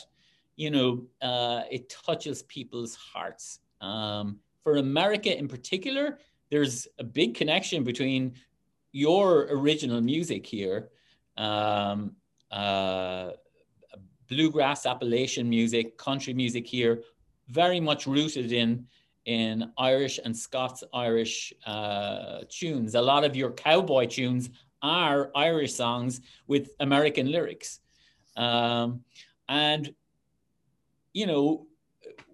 you 0.55 0.69
know, 0.69 1.05
uh, 1.21 1.63
it 1.71 1.89
touches 1.89 2.43
people's 2.43 2.95
hearts. 2.95 3.59
Um, 3.81 4.39
for 4.63 4.77
America 4.77 5.35
in 5.37 5.47
particular, 5.47 6.19
there's 6.49 6.87
a 6.99 7.03
big 7.03 7.35
connection 7.35 7.83
between 7.83 8.33
your 8.91 9.47
original 9.49 10.01
music 10.01 10.45
here, 10.45 10.89
um, 11.37 12.15
uh, 12.51 13.31
bluegrass 14.27 14.85
Appalachian 14.85 15.49
music, 15.49 15.97
country 15.97 16.33
music 16.33 16.67
here, 16.67 17.03
very 17.47 17.79
much 17.79 18.07
rooted 18.07 18.51
in 18.51 18.87
in 19.25 19.71
Irish 19.77 20.19
and 20.23 20.35
Scots 20.35 20.83
Irish 20.93 21.53
uh, 21.65 22.41
tunes. 22.49 22.95
A 22.95 23.01
lot 23.01 23.23
of 23.23 23.35
your 23.35 23.51
cowboy 23.51 24.07
tunes 24.07 24.49
are 24.81 25.31
Irish 25.33 25.73
songs 25.73 26.19
with 26.47 26.71
American 26.79 27.31
lyrics. 27.31 27.79
Um, 28.35 29.03
and 29.47 29.93
you 31.13 31.27
know, 31.27 31.67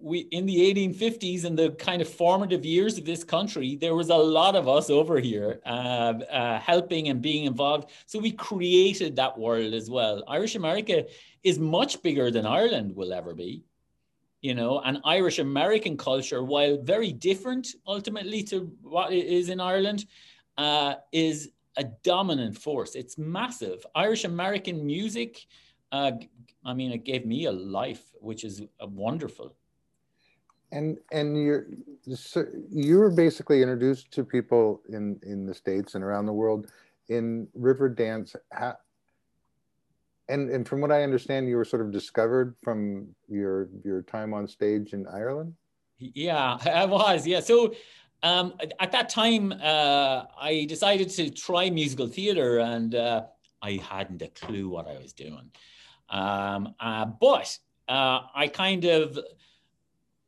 we 0.00 0.20
in 0.32 0.46
the 0.46 0.56
1850s 0.56 1.44
and 1.44 1.58
the 1.58 1.70
kind 1.72 2.00
of 2.02 2.08
formative 2.08 2.64
years 2.64 2.98
of 2.98 3.04
this 3.04 3.22
country, 3.22 3.76
there 3.76 3.94
was 3.94 4.08
a 4.08 4.16
lot 4.16 4.56
of 4.56 4.66
us 4.68 4.90
over 4.90 5.20
here 5.20 5.60
uh, 5.66 6.14
uh, 6.30 6.58
helping 6.58 7.08
and 7.08 7.20
being 7.20 7.44
involved. 7.44 7.90
So 8.06 8.18
we 8.18 8.32
created 8.32 9.16
that 9.16 9.38
world 9.38 9.74
as 9.74 9.90
well. 9.90 10.24
Irish 10.26 10.54
America 10.54 11.04
is 11.42 11.58
much 11.58 12.02
bigger 12.02 12.30
than 12.30 12.46
Ireland 12.46 12.96
will 12.96 13.12
ever 13.12 13.34
be. 13.34 13.62
You 14.40 14.54
know, 14.54 14.80
and 14.80 15.00
Irish 15.04 15.38
American 15.38 15.96
culture, 15.96 16.42
while 16.42 16.78
very 16.82 17.12
different 17.12 17.68
ultimately 17.86 18.42
to 18.44 18.72
what 18.82 19.12
it 19.12 19.26
is 19.26 19.50
in 19.50 19.60
Ireland, 19.60 20.06
uh, 20.56 20.94
is 21.12 21.50
a 21.76 21.84
dominant 22.02 22.56
force. 22.56 22.94
It's 22.94 23.18
massive. 23.18 23.84
Irish 23.94 24.24
American 24.24 24.84
music 24.86 25.46
uh, 25.92 26.12
I 26.64 26.74
mean, 26.74 26.92
it 26.92 27.04
gave 27.04 27.26
me 27.26 27.46
a 27.46 27.52
life, 27.52 28.02
which 28.20 28.44
is 28.44 28.62
uh, 28.80 28.86
wonderful. 28.86 29.54
And 30.72 30.98
and 31.10 31.36
you're 31.42 31.66
so 32.14 32.44
you 32.70 32.98
were 32.98 33.10
basically 33.10 33.60
introduced 33.60 34.12
to 34.12 34.24
people 34.24 34.82
in 34.88 35.18
in 35.24 35.44
the 35.44 35.54
states 35.54 35.96
and 35.96 36.04
around 36.04 36.26
the 36.26 36.32
world 36.32 36.70
in 37.08 37.48
river 37.54 37.88
dance. 37.88 38.36
How, 38.52 38.76
and 40.30 40.50
and 40.50 40.66
from 40.66 40.80
what 40.80 40.92
I 40.92 41.02
understand, 41.02 41.48
you 41.48 41.56
were 41.56 41.64
sort 41.64 41.82
of 41.82 41.90
discovered 41.90 42.56
from 42.62 43.14
your 43.28 43.68
your 43.84 44.02
time 44.02 44.32
on 44.32 44.46
stage 44.48 44.92
in 44.92 45.06
Ireland. 45.06 45.54
Yeah, 45.98 46.58
I 46.64 46.86
was. 46.86 47.26
Yeah, 47.26 47.40
so 47.40 47.74
um, 48.22 48.54
at 48.78 48.92
that 48.92 49.08
time, 49.08 49.52
uh, 49.52 50.24
I 50.40 50.66
decided 50.68 51.10
to 51.10 51.30
try 51.30 51.70
musical 51.70 52.06
theater, 52.06 52.58
and 52.58 52.94
uh, 52.94 53.22
I 53.62 53.72
hadn't 53.72 54.22
a 54.22 54.28
clue 54.28 54.68
what 54.68 54.88
I 54.88 54.98
was 54.98 55.12
doing. 55.12 55.50
Um, 56.08 56.74
uh, 56.80 57.06
but 57.06 57.56
uh, 57.88 58.20
I 58.34 58.48
kind 58.48 58.84
of, 58.84 59.18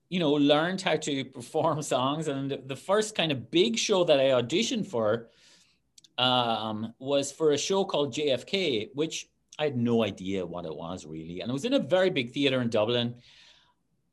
you 0.09 0.21
know, 0.21 0.32
learned 0.32 0.80
how 0.80 0.97
to 0.97 1.25
perform 1.37 1.82
songs. 1.82 2.28
And 2.28 2.59
the 2.66 2.76
first 2.76 3.14
kind 3.14 3.32
of 3.32 3.50
big 3.50 3.76
show 3.78 4.04
that 4.04 4.18
I 4.18 4.30
auditioned 4.40 4.87
for 4.87 5.28
um, 6.18 6.94
was 6.99 7.32
for 7.32 7.52
a 7.52 7.59
show 7.59 7.85
called 7.85 8.14
JFK, 8.14 8.90
which 8.94 9.28
I 9.59 9.64
had 9.64 9.76
no 9.76 10.02
idea 10.02 10.44
what 10.44 10.64
it 10.64 10.75
was 10.75 11.06
really. 11.06 11.40
And 11.40 11.50
it 11.50 11.52
was 11.52 11.64
in 11.64 11.75
a 11.75 11.78
very 11.78 12.11
big 12.11 12.32
theater 12.32 12.61
in 12.61 12.71
Dublin. 12.71 13.14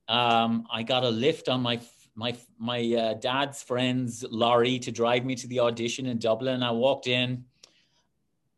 Um, 0.08 0.68
I 0.72 0.84
got 0.84 1.04
a 1.04 1.10
lift 1.10 1.50
on 1.50 1.62
my 1.62 1.80
my 2.16 2.36
my 2.58 2.82
uh, 2.94 3.14
dad's 3.14 3.64
friend's 3.64 4.26
lorry 4.30 4.80
to 4.80 4.92
drive 4.92 5.24
me 5.24 5.36
to 5.36 5.48
the 5.48 5.60
audition 5.62 6.06
in 6.08 6.20
Dublin. 6.20 6.64
I 6.64 6.72
walked 6.72 7.08
in. 7.08 7.46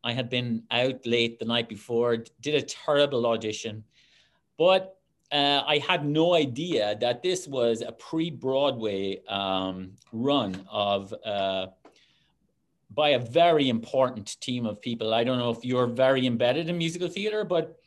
I 0.04 0.14
had 0.14 0.30
been 0.30 0.64
out 0.72 1.06
late 1.06 1.38
the 1.38 1.46
night 1.46 1.70
before, 1.70 2.26
did 2.42 2.56
a 2.56 2.62
terrible 2.62 3.28
audition, 3.28 3.84
but 4.58 4.98
uh, 5.32 5.62
I 5.66 5.78
had 5.78 6.06
no 6.06 6.34
idea 6.34 6.98
that 7.00 7.22
this 7.22 7.48
was 7.48 7.82
a 7.82 7.92
pre-Broadway 7.92 9.24
um, 9.28 9.92
run 10.12 10.68
of 10.70 11.14
uh, 11.24 11.68
by 12.94 13.10
a 13.10 13.20
very 13.20 13.70
important 13.70 14.40
team 14.42 14.66
of 14.66 14.82
people. 14.82 15.14
I 15.14 15.24
don't 15.24 15.40
know 15.40 15.50
if 15.50 15.64
you're 15.64 15.88
very 15.88 16.26
embedded 16.26 16.70
in 16.70 16.78
musical 16.78 17.08
theater, 17.08 17.44
but 17.44 17.78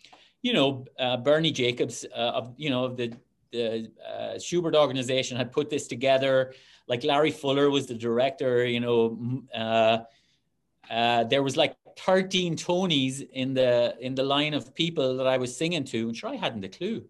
you 0.42 0.52
know 0.52 0.84
uh, 0.99 1.16
Bernie 1.18 1.52
Jacobs 1.52 2.04
uh, 2.14 2.38
of 2.38 2.54
you 2.56 2.70
know 2.70 2.94
the 2.94 3.12
the 3.52 3.90
uh, 4.04 4.34
Shubert 4.34 4.75
organization 4.75 5.37
had 5.37 5.52
put 5.52 5.70
this 5.70 5.87
together. 5.87 6.54
Like 6.88 7.04
Larry 7.04 7.30
Fuller 7.30 7.70
was 7.70 7.87
the 7.87 7.94
director. 7.94 8.66
You 8.66 8.80
know, 8.80 9.42
uh, 9.54 11.25
there 11.25 11.42
was 11.42 11.56
like 11.56 11.76
13 11.99 12.56
Tonys 12.56 13.26
in 13.32 13.54
the 13.54 13.96
in 14.00 14.14
the 14.14 14.23
line 14.23 14.54
of 14.54 14.75
people 14.75 15.16
that 15.16 15.26
I 15.26 15.37
was 15.38 15.56
singing 15.56 15.84
to, 15.84 16.08
and 16.08 16.16
sure 16.16 16.30
I 16.30 16.37
hadn't 16.37 16.64
a 16.64 16.68
clue. 16.68 17.04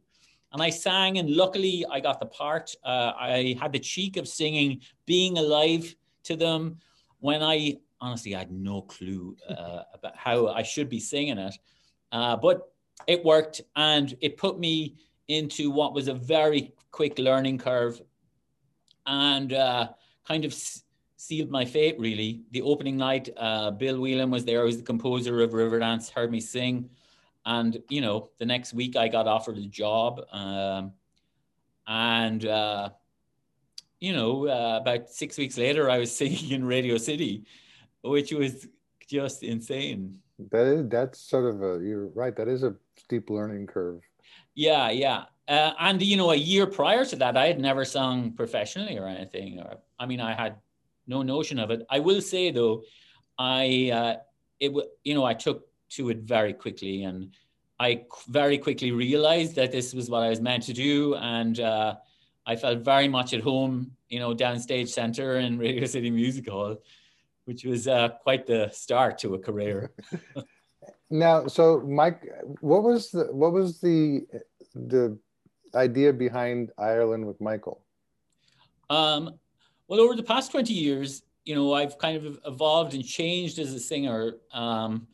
And 0.53 0.63
I 0.63 0.71
sang, 0.71 1.19
and 1.19 1.31
luckily 1.31 1.85
I 1.91 1.99
got 1.99 2.21
the 2.21 2.27
part. 2.27 2.75
Uh, 2.85 3.13
I 3.19 3.57
had 3.61 3.73
the 3.73 3.81
cheek 3.81 4.17
of 4.17 4.29
singing 4.29 4.81
"Being 5.07 5.39
Alive" 5.39 5.95
to 6.25 6.37
them 6.37 6.79
when 7.19 7.43
I 7.43 7.79
honestly 8.05 8.35
I 8.37 8.41
had 8.41 8.53
no 8.53 8.83
clue 8.83 9.37
uh, 9.49 9.83
about 9.95 10.17
how 10.17 10.49
I 10.49 10.63
should 10.63 10.89
be 10.89 11.01
singing 11.01 11.39
it, 11.39 11.55
uh, 12.13 12.37
but 12.37 12.71
it 13.07 13.25
worked, 13.25 13.63
and 13.77 14.17
it 14.21 14.37
put 14.37 14.59
me 14.59 14.97
into 15.29 15.71
what 15.71 15.95
was 15.95 16.09
a 16.09 16.15
very 16.15 16.73
quick 16.91 17.19
learning 17.19 17.59
curve, 17.59 18.01
and 19.07 19.53
uh, 19.53 19.89
kind 20.27 20.45
of 20.45 20.55
sealed 21.25 21.51
my 21.51 21.65
fate 21.65 21.99
really. 21.99 22.43
The 22.51 22.63
opening 22.63 22.97
night, 22.97 23.31
uh, 23.37 23.71
Bill 23.71 23.99
Whelan 23.99 24.31
was 24.31 24.45
there. 24.45 24.61
He 24.61 24.67
was 24.67 24.77
the 24.77 24.83
composer 24.83 25.41
of 25.43 25.53
Riverdance, 25.53 26.11
heard 26.11 26.31
me 26.31 26.41
sing. 26.41 26.91
And, 27.47 27.83
you 27.89 28.01
know, 28.01 28.31
the 28.39 28.47
next 28.47 28.75
week 28.75 28.97
I 28.97 29.09
got 29.09 29.27
offered 29.27 29.59
a 29.59 29.67
job. 29.67 30.21
Um, 30.33 30.93
and, 31.87 32.45
uh, 32.47 32.91
you 34.01 34.13
know, 34.13 34.47
uh, 34.47 34.79
about 34.81 35.09
six 35.09 35.39
weeks 35.39 35.57
later, 35.57 35.91
I 35.91 35.99
was 35.99 36.15
singing 36.21 36.51
in 36.51 36.65
Radio 36.65 36.99
City, 36.99 37.45
which 38.05 38.33
was 38.33 38.69
just 39.09 39.43
insane. 39.43 40.19
That 40.51 40.67
is, 40.67 40.89
that's 40.89 41.19
sort 41.21 41.55
of 41.55 41.63
a, 41.63 41.85
you're 41.85 42.09
right, 42.09 42.37
that 42.37 42.49
is 42.49 42.63
a 42.63 42.75
steep 42.97 43.31
learning 43.31 43.67
curve. 43.67 44.01
Yeah, 44.55 44.91
yeah. 44.91 45.25
Uh, 45.49 45.73
and, 45.79 46.01
you 46.01 46.17
know, 46.17 46.31
a 46.31 46.37
year 46.37 46.67
prior 46.67 47.05
to 47.05 47.17
that, 47.17 47.37
I 47.37 47.47
had 47.47 47.61
never 47.61 47.85
sung 47.85 48.33
professionally 48.33 48.99
or 48.99 49.07
anything. 49.07 49.61
Or, 49.61 49.79
I 49.99 50.07
mean, 50.07 50.21
I 50.21 50.33
had 50.35 50.57
no 51.07 51.23
notion 51.23 51.59
of 51.59 51.71
it. 51.71 51.85
I 51.91 51.99
will 52.01 52.21
say 52.21 52.51
though, 52.51 52.83
I 53.39 53.91
uh, 53.93 54.17
it 54.61 54.73
you 55.03 55.15
know 55.15 55.25
I 55.25 55.35
took 55.35 55.67
to 55.91 56.11
it 56.11 56.19
very 56.19 56.53
quickly, 56.53 57.05
and 57.05 57.35
I 57.79 58.05
very 58.29 58.59
quickly 58.59 58.93
realized 58.93 59.55
that 59.57 59.73
this 59.73 59.95
was 59.95 60.09
what 60.09 60.23
I 60.23 60.29
was 60.29 60.41
meant 60.41 60.65
to 60.65 60.73
do, 60.73 61.15
and 61.17 61.59
uh, 61.61 61.97
I 62.47 62.57
felt 62.57 62.79
very 62.81 63.09
much 63.09 63.35
at 63.35 63.41
home, 63.41 63.93
you 64.09 64.19
know, 64.19 64.35
downstage 64.35 64.89
center 64.89 65.39
in 65.39 65.59
Radio 65.67 65.87
City 65.87 66.11
Music 66.11 66.49
Hall, 66.49 66.77
which 67.45 67.65
was 67.65 67.87
uh, 67.87 68.09
quite 68.23 68.47
the 68.47 68.71
start 68.73 69.19
to 69.19 69.35
a 69.35 69.39
career. 69.39 69.93
now, 71.11 71.47
so 71.47 71.81
Mike, 71.81 72.23
what 72.61 72.83
was 72.83 73.11
the 73.11 73.25
what 73.33 73.53
was 73.53 73.81
the 73.81 74.23
the 74.75 75.19
idea 75.75 76.13
behind 76.13 76.71
Ireland 76.79 77.27
with 77.27 77.41
Michael? 77.41 77.85
Um, 78.91 79.39
well, 79.89 80.01
over 80.01 80.15
the 80.15 80.23
past 80.23 80.51
20 80.53 80.73
years, 80.73 81.23
you 81.45 81.55
know, 81.55 81.75
I've 81.75 81.99
kind 81.99 82.25
of 82.25 82.39
evolved 82.47 82.95
and 82.95 83.05
changed 83.05 83.59
as 83.59 83.73
a 83.75 83.81
singer. 83.81 84.35
Um, 84.53 85.07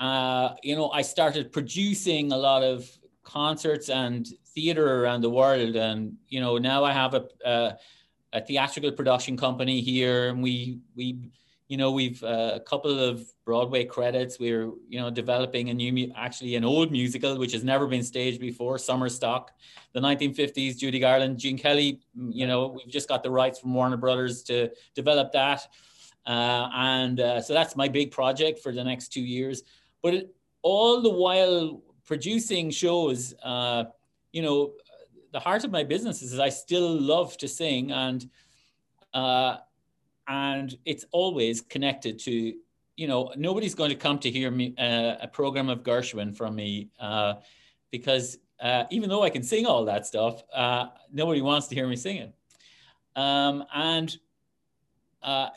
uh, 0.00 0.54
you 0.62 0.74
know, 0.74 0.90
I 0.90 1.02
started 1.02 1.52
producing 1.52 2.32
a 2.32 2.36
lot 2.36 2.62
of 2.62 2.88
concerts 3.22 3.88
and 3.88 4.26
theater 4.54 5.02
around 5.02 5.20
the 5.20 5.30
world, 5.30 5.76
and 5.76 6.16
you 6.28 6.40
know, 6.40 6.58
now 6.58 6.84
I 6.84 6.92
have 6.92 7.14
a, 7.14 7.28
a, 7.44 7.76
a 8.32 8.40
theatrical 8.40 8.90
production 8.92 9.36
company 9.36 9.80
here, 9.80 10.30
and 10.30 10.42
we 10.42 10.80
we 10.96 11.30
you 11.68 11.76
know, 11.76 11.90
we've 11.90 12.22
uh, 12.22 12.52
a 12.54 12.60
couple 12.60 12.98
of 12.98 13.26
Broadway 13.44 13.84
credits. 13.84 14.38
We're, 14.38 14.70
you 14.88 15.00
know, 15.00 15.10
developing 15.10 15.70
a 15.70 15.74
new, 15.74 16.12
actually 16.16 16.56
an 16.56 16.64
old 16.64 16.92
musical, 16.92 17.38
which 17.38 17.52
has 17.52 17.64
never 17.64 17.86
been 17.86 18.02
staged 18.02 18.40
before, 18.40 18.78
Summer 18.78 19.08
Stock, 19.08 19.52
the 19.92 20.00
1950s, 20.00 20.78
Judy 20.78 20.98
Garland, 20.98 21.38
Gene 21.38 21.58
Kelly, 21.58 22.00
you 22.14 22.46
know, 22.46 22.68
we've 22.68 22.92
just 22.92 23.08
got 23.08 23.22
the 23.22 23.30
rights 23.30 23.58
from 23.58 23.74
Warner 23.74 23.96
Brothers 23.96 24.42
to 24.44 24.70
develop 24.94 25.32
that. 25.32 25.66
Uh, 26.26 26.68
and 26.74 27.20
uh, 27.20 27.40
so 27.40 27.52
that's 27.52 27.74
my 27.74 27.88
big 27.88 28.10
project 28.10 28.60
for 28.60 28.72
the 28.72 28.84
next 28.84 29.08
two 29.08 29.22
years. 29.22 29.62
But 30.02 30.14
it, 30.14 30.34
all 30.62 31.00
the 31.00 31.10
while 31.10 31.82
producing 32.04 32.70
shows, 32.70 33.34
uh, 33.42 33.84
you 34.32 34.42
know, 34.42 34.72
the 35.32 35.40
heart 35.40 35.64
of 35.64 35.70
my 35.70 35.82
business 35.82 36.22
is 36.22 36.38
I 36.38 36.50
still 36.50 36.88
love 37.00 37.36
to 37.38 37.48
sing 37.48 37.90
and 37.90 38.28
uh, 39.14 39.56
and 40.32 40.78
it's 40.86 41.04
always 41.12 41.60
connected 41.60 42.18
to 42.18 42.54
you 42.96 43.06
know 43.06 43.32
nobody's 43.36 43.74
going 43.74 43.90
to 43.90 43.96
come 43.96 44.18
to 44.18 44.30
hear 44.30 44.50
me 44.50 44.74
uh, 44.78 45.16
a 45.20 45.28
program 45.28 45.68
of 45.68 45.82
gershwin 45.82 46.34
from 46.34 46.54
me 46.54 46.88
uh, 46.98 47.34
because 47.90 48.38
uh, 48.60 48.84
even 48.90 49.08
though 49.10 49.22
i 49.22 49.30
can 49.30 49.42
sing 49.42 49.66
all 49.66 49.84
that 49.84 50.06
stuff 50.06 50.42
uh, 50.54 50.86
nobody 51.12 51.42
wants 51.42 51.66
to 51.68 51.74
hear 51.74 51.86
me 51.86 51.96
singing. 51.96 52.32
Um, 53.14 53.64
and 53.74 54.16
uh, 55.22 55.50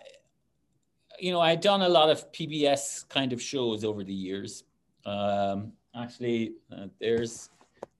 you 1.19 1.31
know 1.31 1.39
i'd 1.39 1.61
done 1.61 1.81
a 1.81 1.89
lot 1.89 2.09
of 2.09 2.29
pbs 2.33 3.07
kind 3.07 3.31
of 3.33 3.41
shows 3.41 3.83
over 3.83 4.03
the 4.03 4.13
years. 4.13 4.63
Um, 5.05 5.71
actually 5.95 6.55
uh, 6.71 6.87
there's 6.99 7.49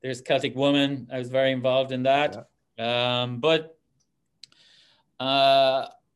there's 0.02 0.22
celtic 0.22 0.56
woman. 0.56 1.08
I 1.12 1.18
was 1.20 1.30
very 1.30 1.52
involved 1.52 1.92
in 1.92 2.04
that. 2.04 2.50
Yeah. 2.78 3.22
um, 3.22 3.40
but 3.40 3.78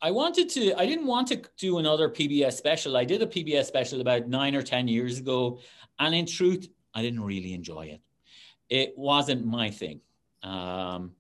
I 0.02 0.12
wanted 0.12 0.50
to, 0.50 0.74
I 0.80 0.86
didn't 0.86 1.08
want 1.08 1.28
to 1.30 1.42
do 1.58 1.78
another 1.78 2.10
PBS 2.10 2.54
special. 2.54 2.96
I 2.96 3.04
did 3.04 3.22
a 3.22 3.28
PBS 3.28 3.66
special 3.66 4.00
about 4.00 4.28
nine 4.28 4.56
or 4.56 4.62
10 4.62 4.88
years 4.88 5.20
ago. 5.20 5.60
And 6.00 6.16
in 6.16 6.26
truth, 6.26 6.70
I 6.94 7.02
didn't 7.02 7.22
really 7.22 7.54
enjoy 7.54 7.88
it. 7.88 8.02
It 8.70 8.94
wasn't 8.98 9.46
my 9.46 9.70
thing. 9.70 10.00
Um, 10.42 11.12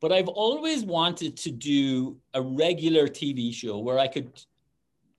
but 0.00 0.12
I've 0.12 0.28
always 0.28 0.84
wanted 0.84 1.36
to 1.38 1.50
do 1.50 2.18
a 2.34 2.42
regular 2.42 3.08
TV 3.08 3.54
show 3.54 3.78
where 3.78 3.98
I 3.98 4.08
could 4.08 4.38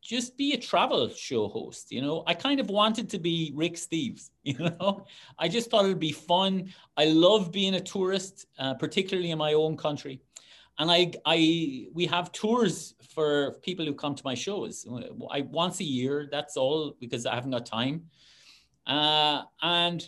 just 0.01 0.37
be 0.37 0.53
a 0.53 0.57
travel 0.57 1.07
show 1.09 1.47
host. 1.47 1.91
You 1.91 2.01
know, 2.01 2.23
I 2.27 2.33
kind 2.33 2.59
of 2.59 2.69
wanted 2.69 3.09
to 3.11 3.19
be 3.19 3.51
Rick 3.55 3.75
Steves. 3.75 4.29
You 4.45 4.57
know, 4.57 5.05
I 5.39 5.47
just 5.47 5.71
thought 5.71 5.85
it'd 5.85 5.99
be 5.99 6.11
fun. 6.11 6.73
I 6.97 7.05
love 7.05 7.49
being 7.49 7.75
a 7.75 7.79
tourist, 7.79 8.45
uh, 8.59 8.73
particularly 8.73 9.31
in 9.31 9.37
my 9.37 9.53
own 9.53 9.77
country 9.77 10.19
and 10.79 10.91
I, 10.91 11.11
I, 11.25 11.87
we 11.93 12.05
have 12.07 12.31
tours 12.31 12.95
for 13.13 13.53
people 13.61 13.85
who 13.85 13.93
come 13.93 14.15
to 14.15 14.21
my 14.25 14.33
shows. 14.33 14.87
I 15.31 15.41
once 15.41 15.79
a 15.79 15.83
year. 15.83 16.27
That's 16.31 16.57
all 16.57 16.95
because 16.99 17.25
I 17.25 17.35
haven't 17.35 17.51
got 17.51 17.65
time. 17.65 18.05
Uh, 18.87 19.43
and 19.61 20.07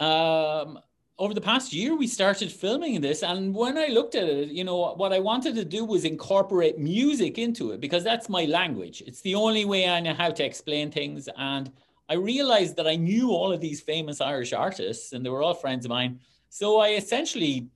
um, 0.00 0.80
over 1.18 1.32
the 1.32 1.40
past 1.40 1.72
year, 1.72 1.96
we 1.96 2.08
started 2.08 2.50
filming 2.50 3.00
this. 3.00 3.22
And 3.22 3.54
when 3.54 3.78
I 3.78 3.86
looked 3.86 4.16
at 4.16 4.28
it, 4.28 4.48
you 4.48 4.64
know, 4.64 4.94
what 4.94 5.12
I 5.12 5.20
wanted 5.20 5.54
to 5.56 5.64
do 5.64 5.84
was 5.84 6.04
incorporate 6.04 6.78
music 6.78 7.38
into 7.38 7.70
it 7.70 7.80
because 7.80 8.02
that's 8.02 8.28
my 8.28 8.46
language. 8.46 9.02
It's 9.06 9.20
the 9.20 9.36
only 9.36 9.64
way 9.64 9.88
I 9.88 10.00
know 10.00 10.14
how 10.14 10.30
to 10.30 10.44
explain 10.44 10.90
things. 10.90 11.28
And 11.36 11.70
I 12.08 12.14
realized 12.14 12.76
that 12.76 12.88
I 12.88 12.96
knew 12.96 13.30
all 13.30 13.52
of 13.52 13.60
these 13.60 13.80
famous 13.80 14.20
Irish 14.20 14.52
artists, 14.52 15.12
and 15.12 15.24
they 15.24 15.30
were 15.30 15.42
all 15.42 15.54
friends 15.54 15.84
of 15.84 15.90
mine. 15.90 16.20
So 16.48 16.78
I 16.78 16.90
essentially 16.90 17.68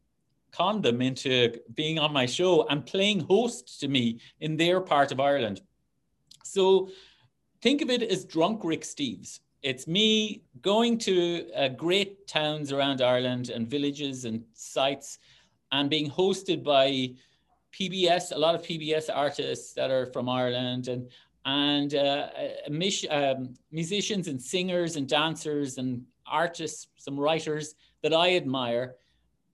con 0.52 0.82
them 0.82 1.00
into 1.00 1.52
being 1.74 1.98
on 1.98 2.12
my 2.12 2.26
show 2.26 2.66
and 2.68 2.84
playing 2.84 3.20
host 3.20 3.80
to 3.80 3.88
me 3.88 4.20
in 4.40 4.56
their 4.56 4.80
part 4.80 5.10
of 5.10 5.18
Ireland. 5.18 5.62
So 6.44 6.90
think 7.62 7.80
of 7.80 7.90
it 7.90 8.02
as 8.02 8.24
drunk 8.24 8.62
Rick 8.62 8.82
Steves. 8.82 9.40
It's 9.62 9.86
me 9.86 10.42
going 10.60 10.98
to 10.98 11.50
uh, 11.54 11.68
great 11.68 12.26
towns 12.26 12.72
around 12.72 13.00
Ireland 13.00 13.48
and 13.48 13.68
villages 13.68 14.24
and 14.24 14.44
sites 14.52 15.18
and 15.70 15.88
being 15.88 16.10
hosted 16.10 16.62
by 16.62 17.14
PBS, 17.72 18.32
a 18.32 18.38
lot 18.38 18.54
of 18.54 18.62
PBS 18.62 19.08
artists 19.12 19.72
that 19.74 19.90
are 19.90 20.06
from 20.06 20.28
Ireland 20.28 20.88
and 20.88 21.10
and 21.44 21.96
uh, 21.96 22.28
um, 23.10 23.54
musicians 23.72 24.28
and 24.28 24.40
singers 24.40 24.94
and 24.94 25.08
dancers 25.08 25.78
and 25.78 26.04
artists, 26.24 26.86
some 26.96 27.18
writers 27.18 27.74
that 28.02 28.14
I 28.14 28.36
admire 28.36 28.94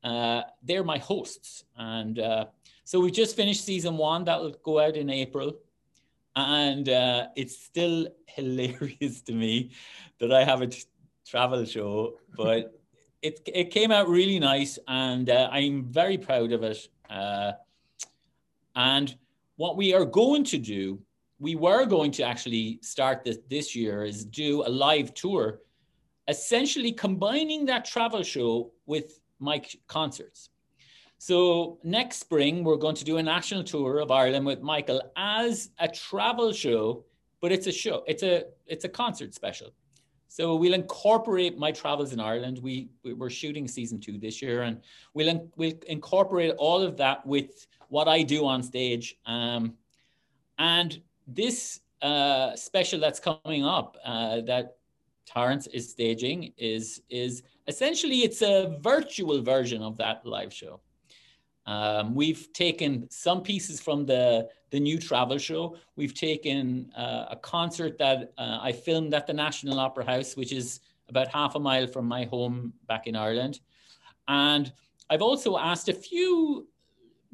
uh, 0.02 0.42
they're 0.62 0.84
my 0.84 0.98
hosts. 0.98 1.64
And 1.76 2.18
uh, 2.18 2.46
so 2.84 3.00
we 3.00 3.10
just 3.10 3.36
finished 3.36 3.64
season 3.64 3.96
one. 3.96 4.24
That'll 4.24 4.54
go 4.62 4.80
out 4.80 4.96
in 4.96 5.10
April. 5.10 5.54
And 6.36 6.88
uh, 6.88 7.28
it's 7.36 7.58
still 7.58 8.08
hilarious 8.26 9.20
to 9.22 9.32
me 9.32 9.70
that 10.20 10.32
I 10.32 10.44
have 10.44 10.62
a 10.62 10.68
t- 10.68 10.84
travel 11.26 11.64
show, 11.64 12.18
but 12.36 12.80
it, 13.22 13.40
it 13.46 13.70
came 13.70 13.90
out 13.90 14.08
really 14.08 14.38
nice. 14.38 14.78
And 14.86 15.28
uh, 15.28 15.48
I'm 15.50 15.84
very 15.84 16.18
proud 16.18 16.52
of 16.52 16.62
it. 16.62 16.88
Uh, 17.10 17.52
and 18.76 19.16
what 19.56 19.76
we 19.76 19.92
are 19.92 20.04
going 20.04 20.44
to 20.44 20.58
do, 20.58 21.00
we 21.40 21.56
were 21.56 21.84
going 21.84 22.12
to 22.12 22.22
actually 22.22 22.78
start 22.82 23.24
this 23.24 23.38
this 23.48 23.74
year, 23.74 24.04
is 24.04 24.24
do 24.24 24.62
a 24.66 24.68
live 24.68 25.14
tour, 25.14 25.60
essentially 26.28 26.92
combining 26.92 27.64
that 27.66 27.84
travel 27.84 28.22
show 28.22 28.70
with 28.86 29.20
my 29.38 29.62
concerts. 29.86 30.50
So 31.18 31.78
next 31.82 32.18
spring, 32.20 32.62
we're 32.62 32.76
going 32.76 32.94
to 32.94 33.04
do 33.04 33.16
a 33.16 33.22
national 33.22 33.64
tour 33.64 33.98
of 33.98 34.10
Ireland 34.10 34.46
with 34.46 34.60
Michael 34.62 35.02
as 35.16 35.70
a 35.78 35.88
travel 35.88 36.52
show, 36.52 37.04
but 37.40 37.50
it's 37.50 37.66
a 37.66 37.72
show, 37.72 38.04
it's 38.06 38.22
a 38.22 38.44
it's 38.66 38.84
a 38.84 38.88
concert 38.88 39.34
special. 39.34 39.72
So 40.28 40.54
we'll 40.54 40.74
incorporate 40.74 41.58
my 41.58 41.72
travels 41.72 42.12
in 42.12 42.20
Ireland. 42.20 42.58
We 42.58 42.90
we're 43.02 43.30
shooting 43.30 43.66
season 43.66 43.98
two 43.98 44.18
this 44.18 44.40
year, 44.40 44.62
and 44.62 44.80
we'll 45.14 45.50
we'll 45.56 45.72
incorporate 45.88 46.54
all 46.58 46.82
of 46.82 46.96
that 46.98 47.26
with 47.26 47.66
what 47.88 48.06
I 48.06 48.22
do 48.22 48.46
on 48.46 48.62
stage. 48.62 49.16
Um, 49.26 49.74
and 50.58 51.00
this 51.26 51.80
uh, 52.02 52.54
special 52.54 53.00
that's 53.00 53.18
coming 53.18 53.64
up 53.64 53.96
uh, 54.04 54.42
that 54.42 54.76
Torrance 55.26 55.66
is 55.68 55.90
staging 55.90 56.52
is 56.56 57.02
is 57.10 57.42
essentially 57.68 58.24
it's 58.24 58.42
a 58.42 58.78
virtual 58.80 59.42
version 59.42 59.82
of 59.82 59.96
that 59.98 60.24
live 60.26 60.52
show. 60.52 60.80
Um, 61.66 62.14
we've 62.14 62.50
taken 62.54 63.08
some 63.10 63.42
pieces 63.42 63.80
from 63.80 64.06
the 64.06 64.48
the 64.70 64.80
new 64.80 64.98
travel 64.98 65.38
show. 65.38 65.76
We've 65.96 66.14
taken 66.14 66.90
uh, 66.96 67.26
a 67.30 67.36
concert 67.36 67.98
that 67.98 68.32
uh, 68.38 68.58
I 68.60 68.72
filmed 68.72 69.14
at 69.14 69.26
the 69.26 69.34
National 69.34 69.78
Opera 69.78 70.04
House, 70.04 70.36
which 70.36 70.52
is 70.52 70.80
about 71.08 71.28
half 71.28 71.54
a 71.54 71.60
mile 71.60 71.86
from 71.86 72.06
my 72.06 72.24
home 72.24 72.72
back 72.86 73.06
in 73.06 73.14
Ireland, 73.14 73.60
and 74.26 74.72
I've 75.10 75.22
also 75.22 75.58
asked 75.58 75.88
a 75.88 75.94
few 75.94 76.66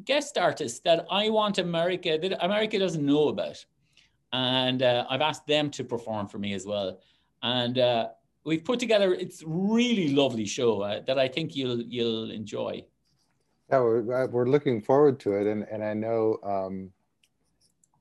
guest 0.05 0.37
artists 0.37 0.81
that 0.81 1.07
I 1.11 1.31
want 1.31 1.59
America 1.59 2.18
that 2.20 2.44
America 2.44 2.79
doesn't 2.79 3.07
know 3.07 3.29
about, 3.29 3.64
and 4.33 4.83
uh, 4.83 5.07
I've 5.09 5.23
asked 5.23 5.47
them 5.47 5.70
to 5.70 5.85
perform 5.85 6.27
for 6.27 6.38
me 6.38 6.55
as 6.55 6.66
well. 6.66 6.99
And 7.42 7.79
uh, 7.79 8.09
we've 8.44 8.64
put 8.64 8.78
together 8.78 9.12
it's 9.14 9.42
really 9.46 10.14
lovely 10.14 10.46
show 10.46 10.83
uh, 10.83 11.00
that 11.07 11.18
I 11.18 11.28
think 11.28 11.57
you'll 11.57 11.83
you'll 11.83 12.30
enjoy. 12.30 12.85
Yeah, 13.70 13.80
we're, 13.80 14.24
uh, 14.24 14.26
we're 14.26 14.48
looking 14.48 14.83
forward 14.83 15.18
to 15.20 15.33
it, 15.33 15.46
and 15.46 15.66
and 15.70 15.83
I 15.83 15.94
know 15.94 16.38
um, 16.44 16.90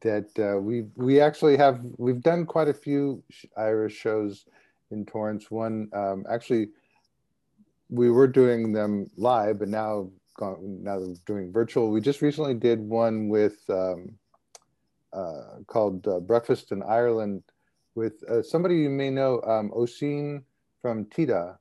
that 0.02 0.30
uh, 0.38 0.60
we 0.60 0.84
we 0.96 1.20
actually 1.20 1.58
have 1.58 1.82
we've 1.98 2.22
done 2.22 2.46
quite 2.46 2.68
a 2.68 2.74
few 2.74 3.24
Irish 3.58 3.96
shows 3.96 4.46
in 4.92 5.06
Torrance. 5.06 5.50
One 5.50 5.90
um, 5.94 6.26
actually 6.30 6.70
we 7.90 8.10
were 8.10 8.28
doing 8.28 8.74
them 8.74 9.10
live, 9.18 9.60
but 9.60 9.70
now 9.70 10.10
now 10.40 11.00
that 11.00 11.08
we're 11.08 11.16
doing 11.26 11.52
virtual. 11.52 11.92
We 11.92 12.02
just 12.02 12.22
recently 12.22 12.56
did 12.56 12.80
one 12.80 13.30
with 13.30 13.58
um, 13.70 14.16
uh, 15.14 15.60
called 15.68 16.08
uh, 16.08 16.20
Breakfast 16.20 16.72
in 16.72 16.82
Ireland 16.82 17.44
with 17.96 18.24
uh, 18.30 18.42
somebody 18.42 18.78
you 18.78 18.90
may 18.90 19.10
know, 19.10 19.42
um, 19.42 19.72
Oisin 19.76 20.44
from 20.82 21.06
Téada. 21.06 21.58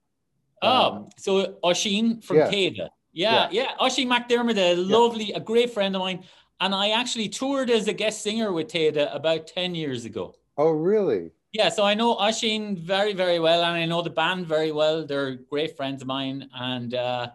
Oh, 0.62 0.92
um, 0.92 1.08
so 1.18 1.56
Oisin 1.64 2.20
from 2.22 2.38
yeah. 2.38 2.50
Téada. 2.50 2.88
Yeah, 3.12 3.48
yeah, 3.50 3.64
yeah. 3.78 3.84
Oisin 3.84 4.08
McDermott, 4.08 4.56
a 4.56 4.74
lovely, 4.74 5.30
yeah. 5.30 5.36
a 5.36 5.40
great 5.40 5.72
friend 5.72 5.94
of 5.94 6.00
mine. 6.00 6.24
And 6.60 6.74
I 6.74 6.90
actually 6.90 7.28
toured 7.28 7.70
as 7.70 7.88
a 7.88 7.92
guest 7.92 8.22
singer 8.22 8.52
with 8.52 8.68
Téada 8.68 9.14
about 9.14 9.46
10 9.46 9.74
years 9.74 10.04
ago. 10.04 10.34
Oh, 10.56 10.70
really? 10.70 11.32
Yeah, 11.52 11.68
so 11.68 11.84
I 11.84 11.94
know 11.94 12.18
Oisin 12.18 12.76
very, 12.76 13.12
very 13.12 13.38
well, 13.38 13.62
and 13.62 13.76
I 13.76 13.84
know 13.84 14.00
the 14.00 14.10
band 14.10 14.46
very 14.46 14.72
well. 14.72 15.04
They're 15.04 15.34
great 15.34 15.76
friends 15.76 16.00
of 16.00 16.08
mine. 16.08 16.48
And 16.54 16.94
uh, 16.94 17.30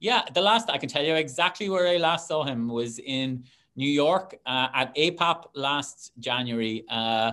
yeah, 0.00 0.22
the 0.34 0.40
last 0.40 0.68
I 0.68 0.78
can 0.78 0.88
tell 0.88 1.04
you 1.04 1.14
exactly 1.14 1.68
where 1.68 1.86
I 1.86 1.98
last 1.98 2.26
saw 2.26 2.42
him 2.42 2.68
was 2.68 2.98
in 2.98 3.44
New 3.76 3.88
York 3.88 4.36
uh, 4.46 4.68
at 4.74 4.94
APAP 4.96 5.44
last 5.54 6.12
January. 6.18 6.84
Uh, 6.88 7.32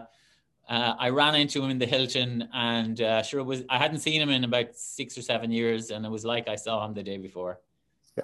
uh, 0.69 0.93
I 0.99 1.10
ran 1.10 1.36
into 1.36 1.63
him 1.63 1.71
in 1.71 1.79
the 1.79 1.86
Hilton, 1.86 2.47
and 2.53 3.01
uh, 3.01 3.23
sure 3.23 3.43
was 3.43 3.63
I 3.69 3.77
hadn't 3.77 3.99
seen 3.99 4.21
him 4.21 4.29
in 4.29 4.43
about 4.43 4.75
six 4.75 5.17
or 5.17 5.23
seven 5.23 5.51
years, 5.51 5.89
and 5.89 6.05
it 6.05 6.10
was 6.10 6.23
like 6.23 6.47
I 6.47 6.55
saw 6.55 6.86
him 6.86 6.93
the 6.93 7.03
day 7.03 7.17
before. 7.17 7.60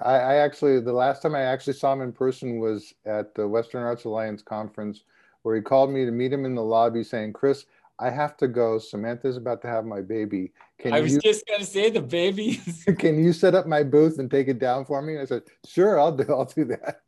I, 0.00 0.14
I 0.14 0.34
actually 0.36 0.80
the 0.80 0.92
last 0.92 1.22
time 1.22 1.34
I 1.34 1.42
actually 1.42 1.72
saw 1.72 1.92
him 1.92 2.02
in 2.02 2.12
person 2.12 2.60
was 2.60 2.94
at 3.04 3.34
the 3.34 3.48
Western 3.48 3.82
Arts 3.82 4.04
Alliance 4.04 4.42
conference, 4.42 5.02
where 5.42 5.56
he 5.56 5.62
called 5.62 5.90
me 5.90 6.04
to 6.04 6.12
meet 6.12 6.32
him 6.32 6.44
in 6.44 6.54
the 6.54 6.62
lobby, 6.62 7.02
saying, 7.02 7.32
"Chris, 7.32 7.66
I 7.98 8.10
have 8.10 8.36
to 8.38 8.48
go. 8.48 8.78
Samantha's 8.78 9.36
about 9.36 9.62
to 9.62 9.68
have 9.68 9.84
my 9.84 10.00
baby. 10.00 10.52
Can 10.78 10.92
I 10.92 11.00
was 11.00 11.14
you, 11.14 11.20
just 11.20 11.46
going 11.46 11.60
to 11.60 11.66
say 11.66 11.90
the 11.90 12.02
baby. 12.02 12.60
can 12.98 13.18
you 13.22 13.32
set 13.32 13.54
up 13.54 13.66
my 13.66 13.82
booth 13.82 14.18
and 14.18 14.30
take 14.30 14.48
it 14.48 14.58
down 14.58 14.84
for 14.84 15.00
me? 15.00 15.14
And 15.14 15.22
I 15.22 15.24
said, 15.24 15.42
sure, 15.66 15.98
I'll 15.98 16.14
do. 16.14 16.26
I'll 16.28 16.44
do 16.44 16.64
that. 16.66 17.00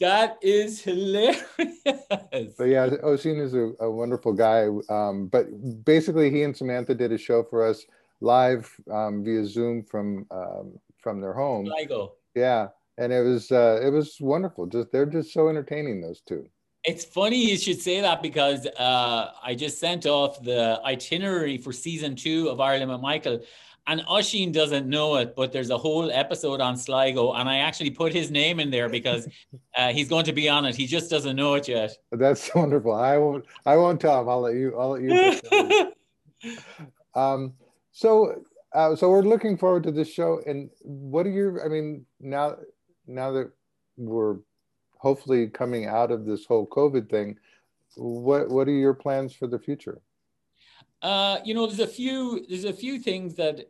That 0.00 0.38
is 0.42 0.82
hilarious. 0.82 1.42
But 2.58 2.64
yeah, 2.64 2.90
Oisin 3.04 3.40
is 3.40 3.54
a, 3.54 3.72
a 3.80 3.90
wonderful 3.90 4.32
guy. 4.32 4.68
Um, 4.88 5.28
but 5.28 5.46
basically, 5.84 6.30
he 6.30 6.42
and 6.42 6.56
Samantha 6.56 6.94
did 6.94 7.12
a 7.12 7.18
show 7.18 7.42
for 7.42 7.66
us 7.66 7.84
live 8.20 8.70
um, 8.90 9.24
via 9.24 9.44
Zoom 9.46 9.82
from 9.82 10.26
um, 10.30 10.78
from 10.98 11.20
their 11.20 11.32
home. 11.32 11.66
Sligo. 11.66 12.12
Yeah, 12.34 12.68
and 12.98 13.12
it 13.12 13.22
was 13.22 13.50
uh, 13.50 13.80
it 13.82 13.90
was 13.90 14.16
wonderful. 14.20 14.66
Just 14.66 14.92
they're 14.92 15.06
just 15.06 15.32
so 15.32 15.48
entertaining. 15.48 16.00
Those 16.00 16.20
two. 16.20 16.46
It's 16.84 17.04
funny 17.04 17.50
you 17.50 17.56
should 17.56 17.80
say 17.80 18.00
that 18.00 18.22
because 18.22 18.64
uh, 18.78 19.32
I 19.42 19.56
just 19.56 19.80
sent 19.80 20.06
off 20.06 20.40
the 20.42 20.80
itinerary 20.84 21.58
for 21.58 21.72
season 21.72 22.14
two 22.14 22.48
of 22.48 22.60
Ireland 22.60 22.92
with 22.92 23.00
Michael, 23.00 23.40
and 23.86 24.02
Oisin 24.10 24.52
doesn't 24.52 24.88
know 24.88 25.16
it, 25.16 25.36
but 25.36 25.52
there's 25.52 25.70
a 25.70 25.78
whole 25.78 26.10
episode 26.10 26.60
on 26.60 26.76
Sligo, 26.76 27.32
and 27.32 27.48
I 27.48 27.58
actually 27.58 27.90
put 27.90 28.12
his 28.12 28.30
name 28.30 28.58
in 28.58 28.70
there 28.70 28.88
because 28.88 29.28
uh, 29.76 29.92
he's 29.92 30.08
going 30.08 30.24
to 30.24 30.32
be 30.32 30.48
on 30.48 30.64
it. 30.64 30.74
He 30.74 30.86
just 30.86 31.08
doesn't 31.10 31.36
know 31.36 31.54
it 31.54 31.68
yet. 31.68 31.96
That's 32.12 32.50
wonderful. 32.54 32.94
I 32.94 33.16
won't. 33.18 33.44
I 33.64 33.76
won't 33.76 34.00
tell 34.00 34.20
him. 34.20 34.28
I'll 34.28 34.40
let 34.40 34.54
you. 34.54 34.78
I'll 34.78 34.90
let 34.90 35.92
you. 36.42 36.62
um. 37.14 37.54
So. 37.92 38.42
Uh, 38.74 38.94
so 38.94 39.08
we're 39.08 39.22
looking 39.22 39.56
forward 39.56 39.82
to 39.82 39.90
this 39.90 40.12
show. 40.12 40.42
And 40.44 40.68
what 40.82 41.24
are 41.26 41.30
your? 41.30 41.64
I 41.64 41.68
mean, 41.68 42.04
now 42.20 42.56
now 43.06 43.32
that 43.32 43.50
we're 43.96 44.36
hopefully 44.98 45.48
coming 45.48 45.86
out 45.86 46.10
of 46.10 46.26
this 46.26 46.44
whole 46.44 46.66
COVID 46.66 47.08
thing, 47.08 47.38
what 47.94 48.50
what 48.50 48.68
are 48.68 48.72
your 48.72 48.92
plans 48.92 49.32
for 49.34 49.46
the 49.46 49.58
future? 49.58 50.02
Uh, 51.00 51.38
you 51.44 51.54
know, 51.54 51.66
there's 51.66 51.80
a 51.80 51.86
few 51.86 52.44
there's 52.48 52.64
a 52.64 52.72
few 52.72 52.98
things 52.98 53.34
that 53.36 53.66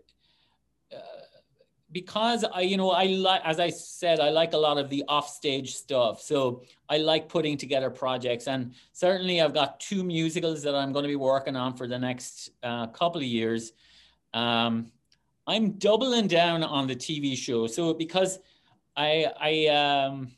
because 1.96 2.44
I 2.44 2.60
you 2.60 2.76
know 2.76 2.90
I 2.90 3.04
like 3.04 3.40
as 3.42 3.58
I 3.58 3.70
said 3.70 4.20
I 4.20 4.28
like 4.28 4.52
a 4.52 4.58
lot 4.58 4.76
of 4.76 4.90
the 4.90 5.02
offstage 5.04 5.74
stuff. 5.74 6.20
So 6.20 6.62
I 6.90 6.98
like 6.98 7.26
putting 7.26 7.56
together 7.56 7.88
projects, 7.88 8.48
and 8.48 8.74
certainly 8.92 9.40
I've 9.40 9.54
got 9.54 9.80
two 9.80 10.04
musicals 10.04 10.62
that 10.64 10.74
I'm 10.74 10.92
going 10.92 11.04
to 11.04 11.08
be 11.16 11.16
working 11.16 11.56
on 11.56 11.74
for 11.74 11.86
the 11.88 11.98
next 11.98 12.50
uh, 12.62 12.88
couple 12.88 13.22
of 13.22 13.26
years. 13.26 13.72
Um, 14.34 14.92
I'm 15.46 15.78
doubling 15.86 16.26
down 16.26 16.62
on 16.62 16.86
the 16.86 16.94
TV 16.94 17.34
show. 17.34 17.66
So 17.66 17.94
because 17.94 18.40
I 18.94 19.32
I 19.50 19.52
um 19.68 20.32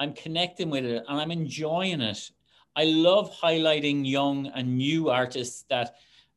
I'm 0.00 0.12
connecting 0.14 0.68
with 0.68 0.84
it 0.84 1.04
and 1.08 1.20
I'm 1.20 1.30
enjoying 1.30 2.00
it. 2.00 2.30
I 2.74 2.84
love 2.84 3.32
highlighting 3.40 4.04
young 4.04 4.48
and 4.48 4.76
new 4.76 5.10
artists 5.10 5.64
that 5.70 5.94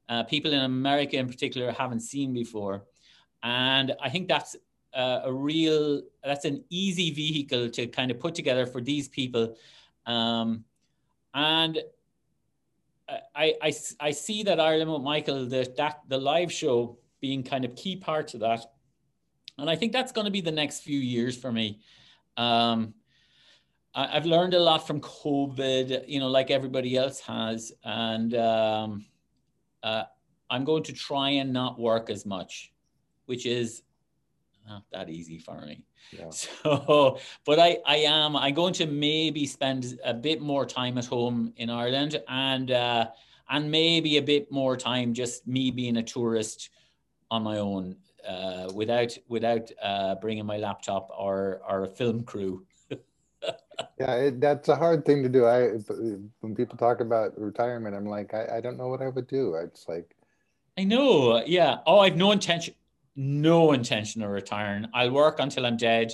uh, 0.07 0.21
people 0.23 0.53
in 0.53 0.61
America 0.61 1.17
in 1.17 1.27
particular 1.27 1.71
haven't 1.71 2.01
seen 2.01 2.31
before. 2.31 2.83
And 3.43 3.93
I 4.01 4.09
think 4.09 4.27
that's 4.27 4.55
uh, 4.93 5.21
a 5.23 5.33
real, 5.33 6.01
that's 6.23 6.45
an 6.45 6.63
easy 6.69 7.11
vehicle 7.11 7.69
to 7.69 7.87
kind 7.87 8.11
of 8.11 8.19
put 8.19 8.35
together 8.35 8.65
for 8.65 8.81
these 8.81 9.07
people. 9.07 9.55
Um, 10.05 10.65
and 11.33 11.79
I, 13.35 13.53
I, 13.61 13.73
I 13.99 14.11
see 14.11 14.43
that 14.43 14.59
Ireland 14.59 14.91
with 14.91 15.01
Michael, 15.01 15.45
the, 15.45 15.71
that, 15.77 16.01
the 16.07 16.17
live 16.17 16.51
show 16.51 16.97
being 17.19 17.43
kind 17.43 17.65
of 17.65 17.75
key 17.75 17.95
part 17.95 18.33
of 18.33 18.41
that. 18.41 18.65
And 19.57 19.69
I 19.69 19.75
think 19.75 19.91
that's 19.91 20.11
going 20.11 20.25
to 20.25 20.31
be 20.31 20.41
the 20.41 20.51
next 20.51 20.81
few 20.81 20.99
years 20.99 21.37
for 21.37 21.51
me. 21.51 21.79
Um, 22.37 22.93
I've 23.93 24.25
learned 24.25 24.53
a 24.53 24.59
lot 24.59 24.87
from 24.87 25.01
COVID, 25.01 26.07
you 26.07 26.19
know, 26.21 26.29
like 26.29 26.49
everybody 26.49 26.95
else 26.95 27.19
has, 27.19 27.73
and 27.83 28.33
um, 28.35 29.05
uh, 29.83 30.03
I'm 30.49 30.63
going 30.63 30.83
to 30.83 30.93
try 30.93 31.31
and 31.31 31.51
not 31.51 31.77
work 31.77 32.09
as 32.09 32.25
much, 32.25 32.71
which 33.25 33.45
is 33.45 33.83
not 34.67 34.83
that 34.91 35.09
easy 35.09 35.39
for 35.39 35.61
me. 35.61 35.85
Yeah. 36.11 36.29
So, 36.31 37.19
but 37.45 37.59
I, 37.59 37.77
I 37.85 37.97
am. 37.97 38.35
I'm 38.35 38.53
going 38.53 38.73
to 38.75 38.85
maybe 38.85 39.45
spend 39.45 39.99
a 40.03 40.13
bit 40.13 40.41
more 40.41 40.65
time 40.65 40.97
at 40.97 41.05
home 41.05 41.53
in 41.57 41.69
Ireland, 41.69 42.21
and 42.27 42.71
uh, 42.71 43.07
and 43.49 43.71
maybe 43.71 44.17
a 44.17 44.21
bit 44.21 44.51
more 44.51 44.77
time 44.77 45.13
just 45.13 45.47
me 45.47 45.71
being 45.71 45.97
a 45.97 46.03
tourist 46.03 46.69
on 47.29 47.43
my 47.43 47.57
own, 47.57 47.95
uh, 48.27 48.69
without 48.73 49.17
without 49.27 49.71
uh, 49.81 50.15
bringing 50.15 50.45
my 50.45 50.57
laptop 50.57 51.09
or 51.17 51.61
or 51.67 51.83
a 51.83 51.87
film 51.87 52.23
crew 52.23 52.65
yeah, 53.99 54.15
it, 54.15 54.41
that's 54.41 54.69
a 54.69 54.75
hard 54.75 55.05
thing 55.05 55.23
to 55.23 55.29
do. 55.29 55.45
I 55.45 55.69
when 56.41 56.55
people 56.55 56.77
talk 56.77 56.99
about 56.99 57.39
retirement, 57.39 57.95
I'm 57.95 58.05
like, 58.05 58.33
I, 58.33 58.57
I 58.57 58.61
don't 58.61 58.77
know 58.77 58.87
what 58.87 59.01
I 59.01 59.09
would 59.09 59.27
do. 59.27 59.55
It's 59.55 59.87
like, 59.87 60.15
I 60.77 60.83
know, 60.83 61.43
yeah. 61.45 61.77
Oh, 61.85 61.99
I've 61.99 62.17
no 62.17 62.31
intention, 62.31 62.73
no 63.15 63.73
intention 63.73 64.21
of 64.21 64.29
retiring. 64.29 64.87
I'll 64.93 65.11
work 65.11 65.39
until 65.39 65.65
I'm 65.65 65.77
dead. 65.77 66.13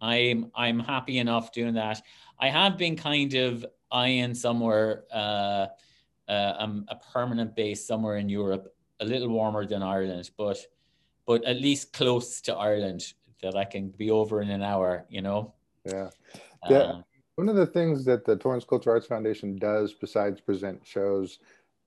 I'm 0.00 0.50
I'm 0.54 0.80
happy 0.80 1.18
enough 1.18 1.52
doing 1.52 1.74
that. 1.74 2.02
I 2.38 2.48
have 2.48 2.76
been 2.76 2.96
kind 2.96 3.34
of 3.34 3.64
eyeing 3.90 4.34
somewhere 4.34 5.04
uh, 5.12 5.66
uh, 6.28 6.54
um, 6.58 6.84
a 6.88 6.96
permanent 7.12 7.54
base 7.54 7.86
somewhere 7.86 8.16
in 8.16 8.28
Europe, 8.28 8.74
a 9.00 9.04
little 9.04 9.28
warmer 9.28 9.66
than 9.66 9.82
Ireland, 9.82 10.30
but 10.36 10.58
but 11.26 11.44
at 11.44 11.60
least 11.60 11.92
close 11.92 12.40
to 12.42 12.54
Ireland 12.54 13.12
that 13.42 13.56
I 13.56 13.64
can 13.64 13.90
be 13.90 14.10
over 14.10 14.42
in 14.42 14.50
an 14.50 14.62
hour. 14.62 15.06
You 15.08 15.22
know. 15.22 15.54
Yeah. 15.84 16.10
Yeah. 16.68 16.76
Uh, 16.78 17.02
one 17.36 17.48
of 17.48 17.56
the 17.56 17.66
things 17.66 18.04
that 18.04 18.24
the 18.24 18.36
Torrance 18.36 18.64
Cultural 18.64 18.94
Arts 18.94 19.06
Foundation 19.06 19.56
does, 19.56 19.94
besides 19.94 20.40
present 20.40 20.80
shows 20.84 21.38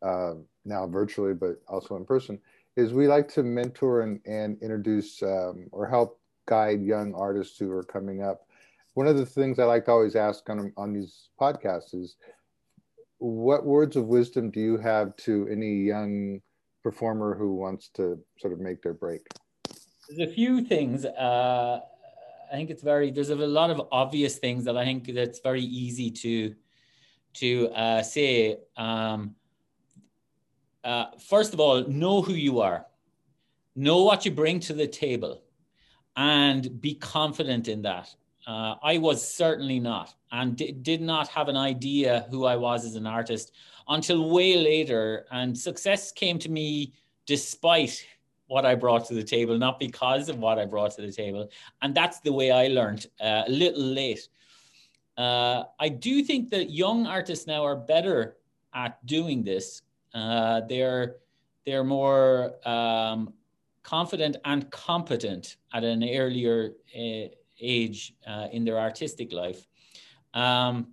uh, 0.01 0.33
now 0.65 0.87
virtually, 0.87 1.33
but 1.33 1.61
also 1.67 1.95
in 1.95 2.05
person, 2.05 2.39
is 2.75 2.93
we 2.93 3.07
like 3.07 3.27
to 3.29 3.43
mentor 3.43 4.01
and, 4.01 4.19
and 4.25 4.57
introduce 4.61 5.21
um, 5.23 5.67
or 5.71 5.87
help 5.87 6.19
guide 6.45 6.81
young 6.81 7.13
artists 7.13 7.57
who 7.57 7.71
are 7.71 7.83
coming 7.83 8.21
up. 8.21 8.47
One 8.93 9.07
of 9.07 9.17
the 9.17 9.25
things 9.25 9.59
I 9.59 9.65
like 9.65 9.85
to 9.85 9.91
always 9.91 10.15
ask 10.15 10.49
on, 10.49 10.71
on 10.77 10.93
these 10.93 11.29
podcasts 11.39 11.93
is 11.93 12.15
what 13.17 13.65
words 13.65 13.95
of 13.95 14.05
wisdom 14.05 14.51
do 14.51 14.59
you 14.59 14.77
have 14.77 15.15
to 15.17 15.47
any 15.49 15.83
young 15.83 16.41
performer 16.83 17.35
who 17.35 17.55
wants 17.55 17.89
to 17.95 18.19
sort 18.39 18.53
of 18.53 18.59
make 18.59 18.81
their 18.81 18.93
break? 18.93 19.21
There's 20.07 20.29
a 20.29 20.33
few 20.33 20.61
things. 20.61 21.05
Uh, 21.05 21.79
I 22.51 22.55
think 22.55 22.69
it's 22.69 22.83
very 22.83 23.09
there's 23.11 23.31
a 23.31 23.35
lot 23.35 23.71
of 23.71 23.87
obvious 23.91 24.37
things 24.37 24.63
that 24.65 24.77
I 24.77 24.85
think 24.85 25.13
that's 25.13 25.39
very 25.39 25.63
easy 25.63 26.11
to 26.11 26.55
to 27.35 27.69
uh, 27.69 28.03
say. 28.03 28.57
Um, 28.77 29.35
uh, 30.85 31.07
first 31.17 31.53
of 31.53 31.59
all, 31.59 31.83
know 31.87 32.21
who 32.21 32.33
you 32.33 32.61
are, 32.61 32.85
know 33.75 34.03
what 34.03 34.23
you 34.23 34.31
bring 34.31 34.59
to 34.61 34.73
the 34.73 34.87
table, 34.87 35.41
and 36.15 36.79
be 36.79 36.95
confident 36.95 37.67
in 37.67 37.81
that. 37.81 38.13
Uh, 38.47 38.75
I 38.83 38.99
was 38.99 39.27
certainly 39.27 39.79
not, 39.79 40.13
and 40.31 40.55
d- 40.55 40.71
did 40.71 41.01
not 41.01 41.27
have 41.29 41.49
an 41.49 41.57
idea 41.57 42.27
who 42.29 42.45
I 42.45 42.55
was 42.55 42.85
as 42.85 42.95
an 42.95 43.07
artist 43.07 43.51
until 43.87 44.29
way 44.29 44.55
later. 44.55 45.25
And 45.31 45.57
success 45.57 46.11
came 46.11 46.37
to 46.39 46.49
me 46.49 46.93
despite 47.25 48.05
what 48.47 48.65
I 48.65 48.75
brought 48.75 49.05
to 49.07 49.15
the 49.15 49.23
table, 49.23 49.57
not 49.57 49.79
because 49.79 50.29
of 50.29 50.37
what 50.37 50.59
I 50.59 50.65
brought 50.65 50.91
to 50.91 51.01
the 51.01 51.11
table. 51.11 51.49
And 51.81 51.95
that's 51.95 52.19
the 52.19 52.31
way 52.31 52.51
I 52.51 52.67
learned 52.67 53.07
uh, 53.19 53.43
a 53.47 53.49
little 53.49 53.81
late. 53.81 54.27
Uh, 55.17 55.63
I 55.79 55.89
do 55.89 56.23
think 56.23 56.51
that 56.51 56.69
young 56.69 57.07
artists 57.07 57.47
now 57.47 57.65
are 57.65 57.75
better 57.75 58.37
at 58.75 59.03
doing 59.07 59.43
this. 59.43 59.81
Uh, 60.15 60.61
they're 60.69 61.17
they're 61.65 61.83
more 61.83 62.55
um, 62.67 63.33
confident 63.83 64.37
and 64.45 64.69
competent 64.71 65.57
at 65.73 65.83
an 65.83 66.03
earlier 66.03 66.71
uh, 66.95 67.27
age 67.59 68.13
uh, 68.25 68.47
in 68.51 68.63
their 68.63 68.79
artistic 68.79 69.33
life. 69.33 69.67
Um, 70.33 70.87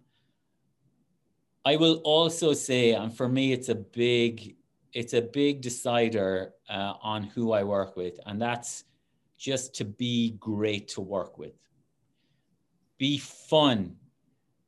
I 1.65 1.77
will 1.77 2.01
also 2.05 2.53
say, 2.53 2.93
and 2.93 3.17
for 3.17 3.29
me, 3.29 3.53
it's 3.53 3.69
a 3.69 3.75
big, 3.75 4.57
it's 4.93 5.15
a 5.15 5.23
big 5.23 5.61
decider 5.61 6.55
uh, 6.69 6.95
on 7.03 7.23
who 7.23 7.53
I 7.53 7.63
work 7.63 7.97
with, 7.97 8.19
and 8.27 8.41
that's 8.41 8.85
just 9.39 9.75
to 9.77 9.85
be 9.85 10.33
great 10.41 10.89
to 10.89 11.01
work 11.01 11.39
with. 11.39 11.55
Be 12.99 13.19
fun, 13.19 13.97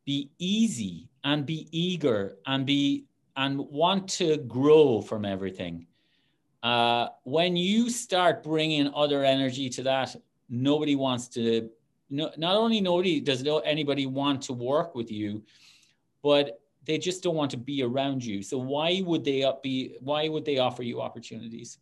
be 0.05 0.31
easy, 0.39 1.09
and 1.25 1.45
be 1.45 1.69
eager, 1.73 2.37
and 2.47 2.65
be 2.65 3.07
and 3.37 3.59
want 3.59 4.09
to 4.09 4.39
grow 4.39 5.01
from 5.01 5.25
everything. 5.25 5.87
Uh, 6.63 7.09
when 7.25 7.57
you 7.57 7.91
start 7.91 8.43
bringing 8.43 8.91
other 8.95 9.25
energy 9.25 9.69
to 9.69 9.83
that, 9.83 10.17
nobody 10.49 10.97
wants 10.97 11.29
to. 11.29 11.69
No, 12.11 12.31
not 12.37 12.57
only 12.57 12.81
nobody 12.81 13.21
does 13.21 13.45
anybody 13.65 14.07
want 14.07 14.43
to 14.43 14.53
work 14.53 14.95
with 14.95 15.11
you, 15.11 15.43
but 16.23 16.61
they 16.87 16.99
just 16.99 17.23
don't 17.23 17.35
want 17.35 17.51
to 17.51 17.57
be 17.57 17.83
around 17.83 18.25
you. 18.25 18.43
So 18.43 18.59
why 18.59 19.03
would 19.05 19.25
they 19.25 19.51
be? 19.63 19.97
Why 20.01 20.29
would 20.29 20.45
they 20.45 20.59
offer 20.59 20.83
you 20.83 21.01
opportunities? 21.01 21.79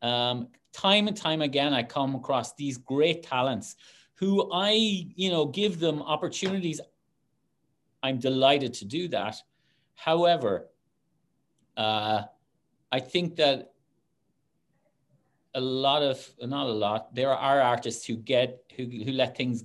Um, 0.00 0.48
time 0.72 1.08
and 1.08 1.16
time 1.16 1.42
again, 1.42 1.72
I 1.72 1.82
come 1.82 2.14
across 2.14 2.54
these 2.54 2.76
great 2.76 3.22
talents 3.22 3.76
who 4.14 4.50
I, 4.52 4.72
you 5.16 5.30
know, 5.30 5.46
give 5.46 5.80
them 5.80 6.02
opportunities. 6.02 6.80
I'm 8.02 8.18
delighted 8.18 8.74
to 8.74 8.84
do 8.84 9.08
that. 9.08 9.36
However, 9.94 10.68
uh, 11.76 12.22
I 12.92 13.00
think 13.00 13.36
that 13.36 13.72
a 15.54 15.60
lot 15.60 16.02
of 16.02 16.18
not 16.40 16.66
a 16.66 16.72
lot 16.72 17.14
there 17.14 17.30
are 17.30 17.60
artists 17.60 18.04
who 18.04 18.16
get 18.16 18.64
who, 18.76 18.84
who 18.84 19.12
let 19.12 19.36
things 19.36 19.64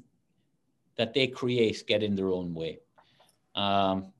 that 0.95 1.13
they 1.13 1.27
create 1.27 1.83
get 1.87 2.03
in 2.03 2.15
their 2.15 2.27
own 2.27 2.53
way. 2.53 2.79
Um, 3.55 4.11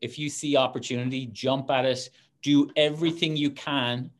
if 0.00 0.18
you 0.18 0.28
see 0.28 0.56
opportunity 0.56 1.26
jump 1.26 1.70
at 1.70 1.84
it. 1.84 2.10
Do 2.40 2.70
everything 2.76 3.36
you 3.36 3.50
can 3.50 4.10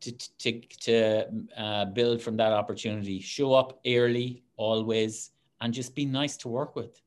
to 0.00 0.12
to, 0.12 0.60
to 0.60 1.24
uh, 1.56 1.84
build 1.86 2.20
from 2.20 2.36
that 2.36 2.52
opportunity. 2.52 3.20
Show 3.20 3.54
up 3.54 3.80
early 3.86 4.42
always 4.56 5.30
and 5.60 5.72
just 5.72 5.94
be 5.94 6.04
nice 6.04 6.36
to 6.38 6.48
work 6.48 6.76
with. 6.76 7.00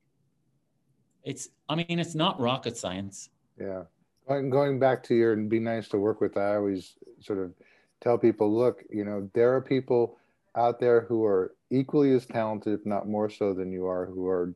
It's 1.23 1.49
i 1.69 1.75
mean 1.75 1.99
it's 1.99 2.15
not 2.15 2.39
rocket 2.39 2.75
science. 2.77 3.29
Yeah 3.59 3.83
going, 4.27 4.49
going 4.49 4.79
back 4.79 5.03
to 5.03 5.15
your 5.15 5.33
and 5.33 5.49
be 5.49 5.59
nice 5.59 5.87
to 5.89 5.97
work 5.97 6.21
with 6.21 6.37
i 6.37 6.55
always 6.55 6.93
sort 7.21 7.39
of 7.39 7.53
tell 8.01 8.17
people, 8.17 8.53
look, 8.53 8.83
you 8.89 9.05
know, 9.05 9.29
there 9.33 9.55
are 9.55 9.61
people 9.61 10.17
out 10.57 10.79
there 10.79 11.01
who 11.01 11.23
are 11.23 11.55
equally 11.69 12.11
as 12.11 12.25
talented, 12.25 12.79
if 12.79 12.85
not 12.85 13.07
more 13.07 13.29
so 13.29 13.53
than 13.53 13.71
you 13.71 13.85
are, 13.85 14.05
who 14.05 14.27
are 14.27 14.53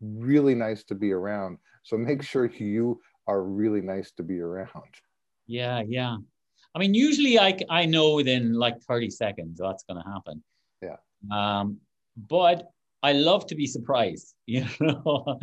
really 0.00 0.54
nice 0.54 0.84
to 0.84 0.94
be 0.94 1.10
around. 1.10 1.58
So 1.82 1.96
make 1.96 2.22
sure 2.22 2.46
you 2.46 3.00
are 3.26 3.42
really 3.42 3.80
nice 3.80 4.12
to 4.12 4.22
be 4.22 4.40
around. 4.40 4.68
Yeah, 5.46 5.82
yeah. 5.86 6.16
I 6.74 6.78
mean, 6.78 6.94
usually 6.94 7.38
I, 7.38 7.58
I 7.68 7.86
know 7.86 8.14
within 8.14 8.54
like 8.54 8.80
30 8.82 9.10
seconds 9.10 9.58
that's 9.60 9.84
going 9.84 10.02
to 10.02 10.08
happen. 10.08 10.42
Yeah. 10.80 10.96
Um, 11.30 11.78
but 12.28 12.70
I 13.02 13.12
love 13.12 13.46
to 13.46 13.54
be 13.54 13.66
surprised. 13.66 14.34
You 14.46 14.66
know, 14.80 15.38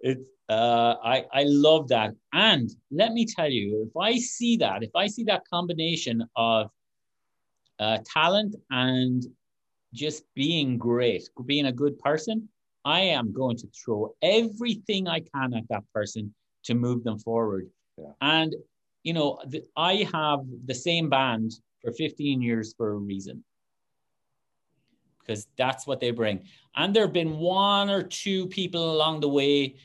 it's 0.00 0.30
uh, 0.48 0.94
I 1.04 1.24
I 1.32 1.42
love 1.44 1.88
that. 1.88 2.14
And 2.32 2.70
let 2.90 3.12
me 3.12 3.26
tell 3.26 3.50
you, 3.50 3.86
if 3.88 3.96
I 3.96 4.18
see 4.18 4.56
that, 4.58 4.82
if 4.82 4.94
I 4.94 5.06
see 5.06 5.24
that 5.24 5.42
combination 5.48 6.24
of 6.36 6.70
uh, 7.78 7.98
talent 8.04 8.56
and 8.70 9.24
just 9.92 10.24
being 10.34 10.78
great, 10.78 11.28
being 11.46 11.66
a 11.66 11.72
good 11.72 11.98
person, 11.98 12.48
I 12.84 13.00
am 13.00 13.32
going 13.32 13.56
to 13.58 13.68
throw 13.68 14.14
everything 14.22 15.08
I 15.08 15.20
can 15.20 15.54
at 15.54 15.68
that 15.68 15.84
person 15.94 16.34
to 16.64 16.74
move 16.74 17.04
them 17.04 17.18
forward. 17.18 17.68
Yeah. 17.96 18.12
And, 18.20 18.54
you 19.02 19.12
know, 19.12 19.38
the, 19.46 19.62
I 19.76 20.08
have 20.12 20.40
the 20.66 20.74
same 20.74 21.08
band 21.08 21.52
for 21.82 21.92
15 21.92 22.42
years 22.42 22.74
for 22.76 22.92
a 22.92 22.96
reason 22.96 23.44
because 25.20 25.46
that's 25.56 25.86
what 25.86 26.00
they 26.00 26.10
bring. 26.10 26.40
And 26.76 26.94
there 26.94 27.04
have 27.04 27.12
been 27.12 27.38
one 27.38 27.90
or 27.90 28.02
two 28.02 28.46
people 28.46 28.92
along 28.92 29.20
the 29.20 29.28
way 29.28 29.76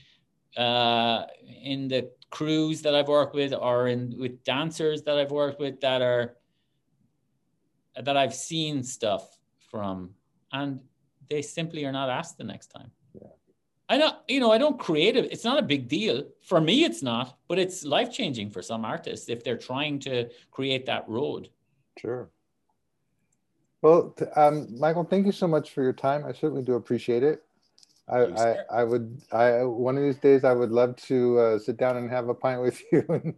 uh, 0.57 1.23
in 1.63 1.87
the 1.87 2.11
crews 2.29 2.81
that 2.81 2.95
I've 2.95 3.07
worked 3.07 3.35
with 3.35 3.53
or 3.53 3.87
in 3.87 4.15
with 4.17 4.43
dancers 4.43 5.03
that 5.03 5.17
I've 5.17 5.31
worked 5.31 5.59
with 5.59 5.81
that 5.81 6.01
are 6.01 6.35
that 8.01 8.17
I've 8.17 8.33
seen 8.33 8.83
stuff 8.83 9.37
from, 9.69 10.11
and 10.51 10.79
they 11.29 11.41
simply 11.41 11.85
are 11.85 11.91
not 11.91 12.09
asked 12.09 12.37
the 12.37 12.43
next 12.43 12.67
time. 12.67 12.91
Yeah. 13.13 13.27
I 13.89 13.97
know, 13.97 14.13
you 14.27 14.39
know, 14.39 14.51
I 14.51 14.57
don't 14.57 14.79
create 14.79 15.15
it. 15.15 15.31
It's 15.31 15.43
not 15.43 15.59
a 15.59 15.61
big 15.61 15.87
deal 15.87 16.23
for 16.41 16.59
me. 16.59 16.83
It's 16.83 17.03
not, 17.03 17.37
but 17.47 17.59
it's 17.59 17.83
life 17.83 18.11
changing 18.11 18.49
for 18.49 18.61
some 18.61 18.83
artists 18.85 19.29
if 19.29 19.43
they're 19.43 19.57
trying 19.57 19.99
to 19.99 20.29
create 20.51 20.85
that 20.87 21.07
road. 21.07 21.49
Sure. 21.99 22.29
Well, 23.81 24.15
um, 24.35 24.67
Michael, 24.79 25.03
thank 25.03 25.25
you 25.25 25.31
so 25.31 25.47
much 25.47 25.71
for 25.71 25.83
your 25.83 25.93
time. 25.93 26.25
I 26.25 26.31
certainly 26.31 26.63
do 26.63 26.75
appreciate 26.75 27.21
it. 27.21 27.43
I, 28.07 28.19
I, 28.19 28.55
I, 28.69 28.83
would 28.83 29.21
I 29.31 29.63
one 29.63 29.97
of 29.97 30.03
these 30.03 30.17
days 30.17 30.43
I 30.43 30.53
would 30.53 30.71
love 30.71 30.95
to 31.07 31.39
uh, 31.39 31.59
sit 31.59 31.77
down 31.77 31.97
and 31.97 32.09
have 32.09 32.27
a 32.27 32.33
pint 32.33 32.61
with 32.61 32.81
you 32.91 33.35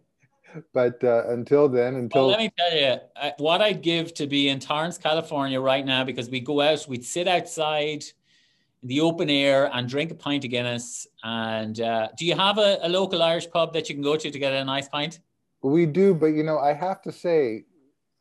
but 0.73 1.03
uh, 1.03 1.27
until 1.29 1.67
then, 1.67 1.95
until 1.95 2.27
well, 2.27 2.29
let 2.29 2.39
me 2.39 2.51
tell 2.57 2.75
you 2.75 2.97
what 3.37 3.61
I'd 3.61 3.81
give 3.81 4.13
to 4.15 4.27
be 4.27 4.49
in 4.49 4.59
Torrance, 4.59 4.97
California 4.97 5.59
right 5.59 5.85
now, 5.85 6.03
because 6.03 6.29
we 6.29 6.39
go 6.39 6.61
out, 6.61 6.85
we'd 6.87 7.05
sit 7.05 7.27
outside 7.27 8.03
in 8.81 8.87
the 8.87 9.01
open 9.01 9.29
air 9.29 9.69
and 9.73 9.87
drink 9.87 10.11
a 10.11 10.15
pint 10.15 10.43
of 10.45 10.51
Guinness. 10.51 11.07
And 11.23 11.79
uh, 11.79 12.09
do 12.17 12.25
you 12.25 12.35
have 12.35 12.57
a, 12.57 12.79
a, 12.83 12.89
local 12.89 13.21
Irish 13.21 13.49
pub 13.49 13.73
that 13.73 13.89
you 13.89 13.95
can 13.95 14.03
go 14.03 14.15
to 14.15 14.31
to 14.31 14.39
get 14.39 14.53
a 14.53 14.63
nice 14.63 14.87
pint? 14.87 15.19
We 15.61 15.85
do, 15.85 16.13
but 16.13 16.27
you 16.27 16.43
know, 16.43 16.59
I 16.59 16.73
have 16.73 17.01
to 17.03 17.11
say, 17.11 17.65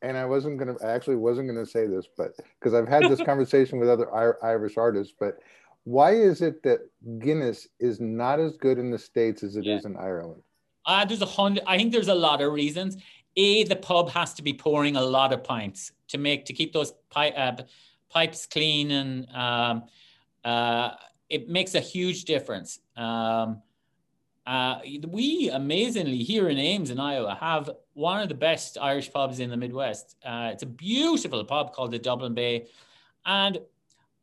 and 0.03 0.17
I 0.17 0.25
wasn't 0.25 0.59
gonna, 0.59 0.75
I 0.83 0.93
actually 0.93 1.17
wasn't 1.17 1.49
gonna 1.49 1.67
say 1.67 1.87
this, 1.87 2.07
but 2.17 2.33
because 2.59 2.75
I've 2.75 2.89
had 2.89 3.05
this 3.05 3.23
conversation 3.25 3.79
with 3.79 3.89
other 3.89 4.09
Irish 4.43 4.77
artists, 4.77 5.15
but 5.19 5.39
why 5.85 6.13
is 6.13 6.41
it 6.41 6.63
that 6.63 6.81
Guinness 7.19 7.69
is 7.79 8.01
not 8.01 8.41
as 8.41 8.57
good 8.57 8.79
in 8.79 8.91
the 8.91 8.99
states 8.99 9.43
as 9.43 9.57
it 9.57 9.65
yeah. 9.65 9.77
is 9.77 9.85
in 9.85 9.97
Ireland? 9.97 10.43
Uh, 10.87 11.05
there's 11.05 11.23
a 11.23 11.27
hundred. 11.27 11.65
I 11.67 11.77
think 11.77 11.93
there's 11.93 12.09
a 12.09 12.15
lot 12.15 12.43
of 12.43 12.53
reasons. 12.53 12.97
A, 13.37 13.65
the 13.65 13.77
pub 13.77 14.11
has 14.11 14.35
to 14.35 14.43
be 14.43 14.55
pouring 14.55 14.97
a 14.97 15.03
lot 15.03 15.33
of 15.33 15.45
pints 15.45 15.93
to 16.09 16.19
make 16.19 16.45
to 16.47 16.53
keep 16.53 16.73
those 16.73 16.93
pi- 17.11 17.31
uh, 17.31 17.57
pipes 18.09 18.47
clean, 18.47 18.91
and 18.91 19.31
um, 19.35 19.85
uh, 20.45 20.91
it 21.29 21.49
makes 21.49 21.75
a 21.75 21.81
huge 21.81 22.25
difference. 22.25 22.81
Um, 22.97 23.63
uh, 24.47 24.79
we 25.09 25.49
amazingly 25.51 26.19
here 26.19 26.49
in 26.51 26.59
Ames 26.59 26.91
in 26.91 27.01
Iowa 27.01 27.35
have 27.41 27.71
one 27.95 28.21
of 28.21 28.29
the 28.29 28.35
best 28.35 28.77
Irish 28.81 29.11
pubs 29.11 29.41
in 29.41 29.49
the 29.49 29.57
Midwest. 29.57 30.17
Uh, 30.25 30.51
it's 30.53 30.63
a 30.63 30.67
beautiful 30.67 31.43
pub 31.45 31.73
called 31.73 31.93
the 31.93 31.99
Dublin 31.99 32.35
Bay, 32.35 32.67
and 33.25 33.59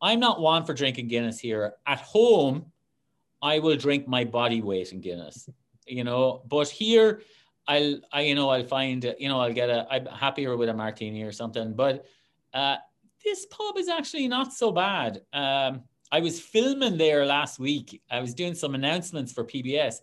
I'm 0.02 0.20
not 0.20 0.40
one 0.40 0.64
for 0.64 0.74
drinking 0.74 1.08
Guinness 1.08 1.38
here. 1.38 1.74
At 1.86 2.00
home, 2.00 2.66
I 3.40 3.60
will 3.60 3.76
drink 3.76 4.06
my 4.06 4.24
body 4.24 4.60
weight 4.60 4.92
in 4.92 5.00
Guinness 5.00 5.48
you 5.86 6.04
know. 6.04 6.42
But 6.48 6.68
here, 6.68 7.22
I'll, 7.66 8.00
I, 8.12 8.22
you 8.22 8.34
know, 8.34 8.50
I'll 8.50 8.66
find, 8.66 9.14
you 9.18 9.28
know, 9.28 9.40
I'll 9.40 9.52
get 9.52 9.70
a, 9.70 9.86
I'm 9.90 10.06
happier 10.06 10.56
with 10.56 10.68
a 10.68 10.74
martini 10.74 11.22
or 11.22 11.32
something. 11.32 11.74
But 11.74 12.04
uh, 12.52 12.76
this 13.24 13.46
pub 13.46 13.76
is 13.78 13.88
actually 13.88 14.28
not 14.28 14.52
so 14.52 14.72
bad. 14.72 15.22
Um, 15.32 15.82
I 16.10 16.20
was 16.20 16.40
filming 16.40 16.98
there 16.98 17.24
last 17.24 17.58
week. 17.58 18.02
I 18.10 18.20
was 18.20 18.34
doing 18.34 18.54
some 18.54 18.74
announcements 18.74 19.32
for 19.32 19.44
PBS, 19.44 19.96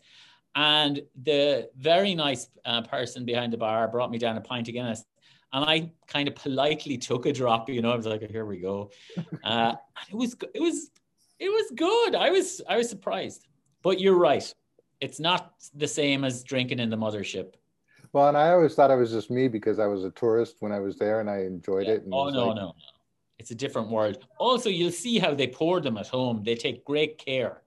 and 0.56 1.02
the 1.24 1.70
very 1.78 2.16
nice 2.16 2.48
uh, 2.66 2.82
person 2.82 3.26
behind 3.26 3.54
the 3.54 3.58
bar 3.58 3.88
brought 3.88 4.10
me 4.10 4.18
down 4.18 4.38
a 4.38 4.42
pint 4.42 4.68
of 4.68 4.74
Guinness. 4.74 5.06
And 5.52 5.66
I 5.66 5.92
kind 6.08 6.28
of 6.28 6.36
politely 6.36 6.98
took 6.98 7.26
a 7.26 7.34
drop, 7.34 7.70
you 7.70 7.82
know. 7.82 7.92
I 7.92 7.96
was 7.96 8.06
like, 8.06 8.30
"Here 8.30 8.46
we 8.46 8.60
go." 8.60 8.92
Uh, 9.44 9.76
it 10.10 10.16
was, 10.16 10.36
it 10.54 10.62
was, 10.62 10.92
it 11.40 11.50
was 11.50 11.72
good. 11.76 12.16
I 12.16 12.30
was, 12.30 12.62
I 12.70 12.78
was 12.78 12.90
surprised. 12.90 13.48
But 13.82 14.00
you're 14.00 14.18
right 14.18 14.54
it's 15.02 15.20
not 15.20 15.54
the 15.74 15.88
same 15.88 16.24
as 16.24 16.44
drinking 16.44 16.80
in 16.80 16.90
the 16.90 16.98
mothership. 16.98 17.54
Well, 18.12 18.28
and 18.28 18.38
I 18.38 18.50
always 18.52 18.74
thought 18.74 18.92
it 18.92 18.96
was 18.96 19.12
just 19.12 19.30
me 19.30 19.48
because 19.48 19.80
I 19.80 19.86
was 19.86 20.04
a 20.04 20.10
tourist 20.12 20.58
when 20.60 20.72
I 20.72 20.80
was 20.80 20.98
there 20.98 21.20
and 21.20 21.30
I 21.30 21.42
enjoyed 21.42 21.88
yeah. 21.88 21.94
it. 21.94 22.04
oh 22.12 22.30
no, 22.30 22.48
like... 22.48 22.56
no, 22.56 22.62
no, 22.62 22.76
it's 23.38 23.52
a 23.52 23.56
different 23.56 23.90
world. 23.90 24.26
Also, 24.40 24.70
you'll 24.70 24.92
see 24.92 25.20
how 25.20 25.34
they 25.34 25.48
pour 25.48 25.80
them 25.80 25.98
at 25.98 26.08
home. 26.08 26.44
They 26.44 26.56
take 26.56 26.84
great 26.86 27.18
care. 27.18 27.62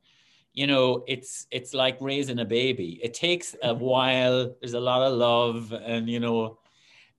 You 0.52 0.66
know, 0.66 1.04
it's 1.06 1.46
it's 1.50 1.72
like 1.72 1.96
raising 2.00 2.40
a 2.40 2.44
baby. 2.44 3.00
It 3.02 3.14
takes 3.14 3.54
a 3.62 3.72
while. 3.90 4.54
There's 4.60 4.74
a 4.74 4.80
lot 4.80 5.02
of 5.02 5.16
love, 5.16 5.72
and 5.72 6.10
you 6.10 6.20
know, 6.20 6.58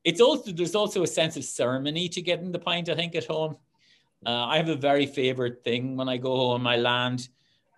it's 0.03 0.21
also 0.21 0.51
there's 0.51 0.75
also 0.75 1.03
a 1.03 1.07
sense 1.07 1.37
of 1.37 1.43
ceremony 1.43 2.09
to 2.09 2.21
getting 2.21 2.51
the 2.51 2.59
pint. 2.59 2.89
I 2.89 2.95
think 2.95 3.15
at 3.15 3.25
home. 3.25 3.57
Uh, 4.25 4.45
I 4.45 4.55
have 4.57 4.69
a 4.69 4.75
very 4.75 5.05
favorite 5.05 5.65
thing 5.65 5.97
when 5.97 6.07
I 6.07 6.15
go 6.15 6.35
home. 6.35 6.65
I 6.65 6.77
land 6.77 7.27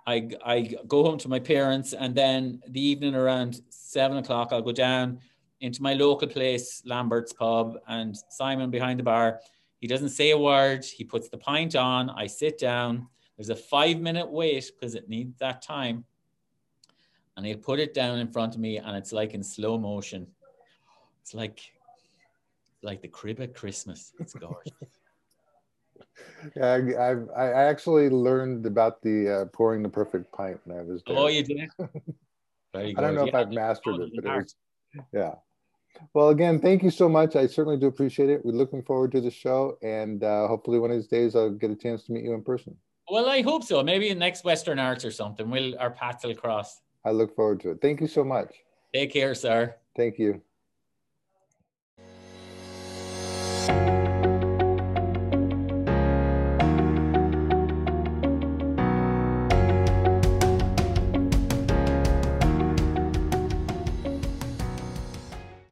I, 0.07 0.29
I 0.45 0.75
go 0.87 1.03
home 1.03 1.17
to 1.19 1.27
my 1.27 1.39
parents, 1.39 1.93
and 1.93 2.13
then 2.13 2.61
the 2.67 2.79
evening 2.79 3.15
around 3.15 3.61
seven 3.69 4.17
o'clock, 4.17 4.49
I'll 4.51 4.61
go 4.61 4.71
down 4.71 5.19
into 5.61 5.81
my 5.81 5.93
local 5.93 6.27
place, 6.27 6.83
Lambert's 6.85 7.33
Pub, 7.33 7.77
and 7.87 8.15
Simon 8.29 8.69
behind 8.69 8.99
the 8.99 9.03
bar. 9.03 9.39
He 9.79 9.87
doesn't 9.87 10.09
say 10.09 10.31
a 10.31 10.37
word. 10.37 10.85
He 10.85 11.03
puts 11.03 11.29
the 11.29 11.37
pint 11.37 11.75
on. 11.75 12.11
I 12.11 12.27
sit 12.27 12.59
down. 12.59 13.07
There's 13.35 13.49
a 13.49 13.55
five 13.55 13.99
minute 13.99 14.29
wait 14.29 14.71
because 14.73 14.95
it 14.95 15.09
needs 15.09 15.37
that 15.39 15.61
time. 15.61 16.05
And 17.35 17.45
he'll 17.45 17.57
put 17.57 17.79
it 17.79 17.93
down 17.93 18.19
in 18.19 18.31
front 18.31 18.55
of 18.55 18.61
me 18.61 18.77
and 18.77 18.95
it's 18.95 19.11
like 19.11 19.33
in 19.33 19.43
slow 19.43 19.77
motion. 19.77 20.27
It's 21.21 21.33
like 21.33 21.59
like 22.85 23.01
the 23.01 23.07
crib 23.07 23.41
at 23.41 23.53
Christmas. 23.53 24.13
It's 24.19 24.33
gorgeous. 24.33 24.71
yeah, 26.55 26.65
I, 26.65 27.11
I've, 27.11 27.27
I 27.35 27.51
actually 27.51 28.09
learned 28.09 28.65
about 28.65 29.01
the 29.01 29.41
uh, 29.41 29.45
pouring 29.45 29.83
the 29.83 29.89
perfect 29.89 30.31
pint 30.31 30.59
when 30.63 30.77
I 30.77 30.83
was 30.83 31.03
there. 31.05 31.17
Oh, 31.17 31.27
you 31.27 31.43
did? 31.43 31.69
Very 32.73 32.93
good. 32.93 32.97
I 32.97 33.01
don't 33.01 33.15
know 33.15 33.23
yeah, 33.23 33.29
if 33.29 33.35
I've 33.35 33.51
mastered 33.51 33.99
it, 33.99 34.11
but 34.15 34.25
it 34.25 34.37
was, 34.37 34.55
yeah. 35.13 35.35
Well, 36.13 36.29
again, 36.29 36.59
thank 36.59 36.83
you 36.83 36.91
so 36.91 37.07
much. 37.07 37.35
I 37.35 37.47
certainly 37.47 37.77
do 37.77 37.87
appreciate 37.87 38.29
it. 38.29 38.45
We're 38.45 38.51
looking 38.51 38.83
forward 38.83 39.13
to 39.13 39.21
the 39.21 39.31
show, 39.31 39.77
and 39.81 40.23
uh, 40.23 40.47
hopefully, 40.47 40.77
one 40.77 40.91
of 40.91 40.97
these 40.97 41.07
days, 41.07 41.35
I'll 41.35 41.49
get 41.49 41.71
a 41.71 41.75
chance 41.75 42.03
to 42.03 42.11
meet 42.11 42.23
you 42.23 42.33
in 42.33 42.43
person. 42.43 42.75
Well, 43.09 43.29
I 43.29 43.41
hope 43.41 43.63
so. 43.63 43.81
Maybe 43.83 44.09
in 44.09 44.19
next 44.19 44.43
Western 44.43 44.79
Arts 44.79 45.05
or 45.05 45.11
something. 45.11 45.49
We'll 45.49 45.77
our 45.79 45.91
paths 45.91 46.25
will 46.25 46.35
cross. 46.35 46.81
I 47.05 47.11
look 47.11 47.35
forward 47.35 47.61
to 47.61 47.71
it. 47.71 47.81
Thank 47.81 48.01
you 48.01 48.07
so 48.07 48.23
much. 48.23 48.53
Take 48.93 49.13
care, 49.13 49.35
sir. 49.35 49.75
Thank 49.95 50.17
you. 50.19 50.41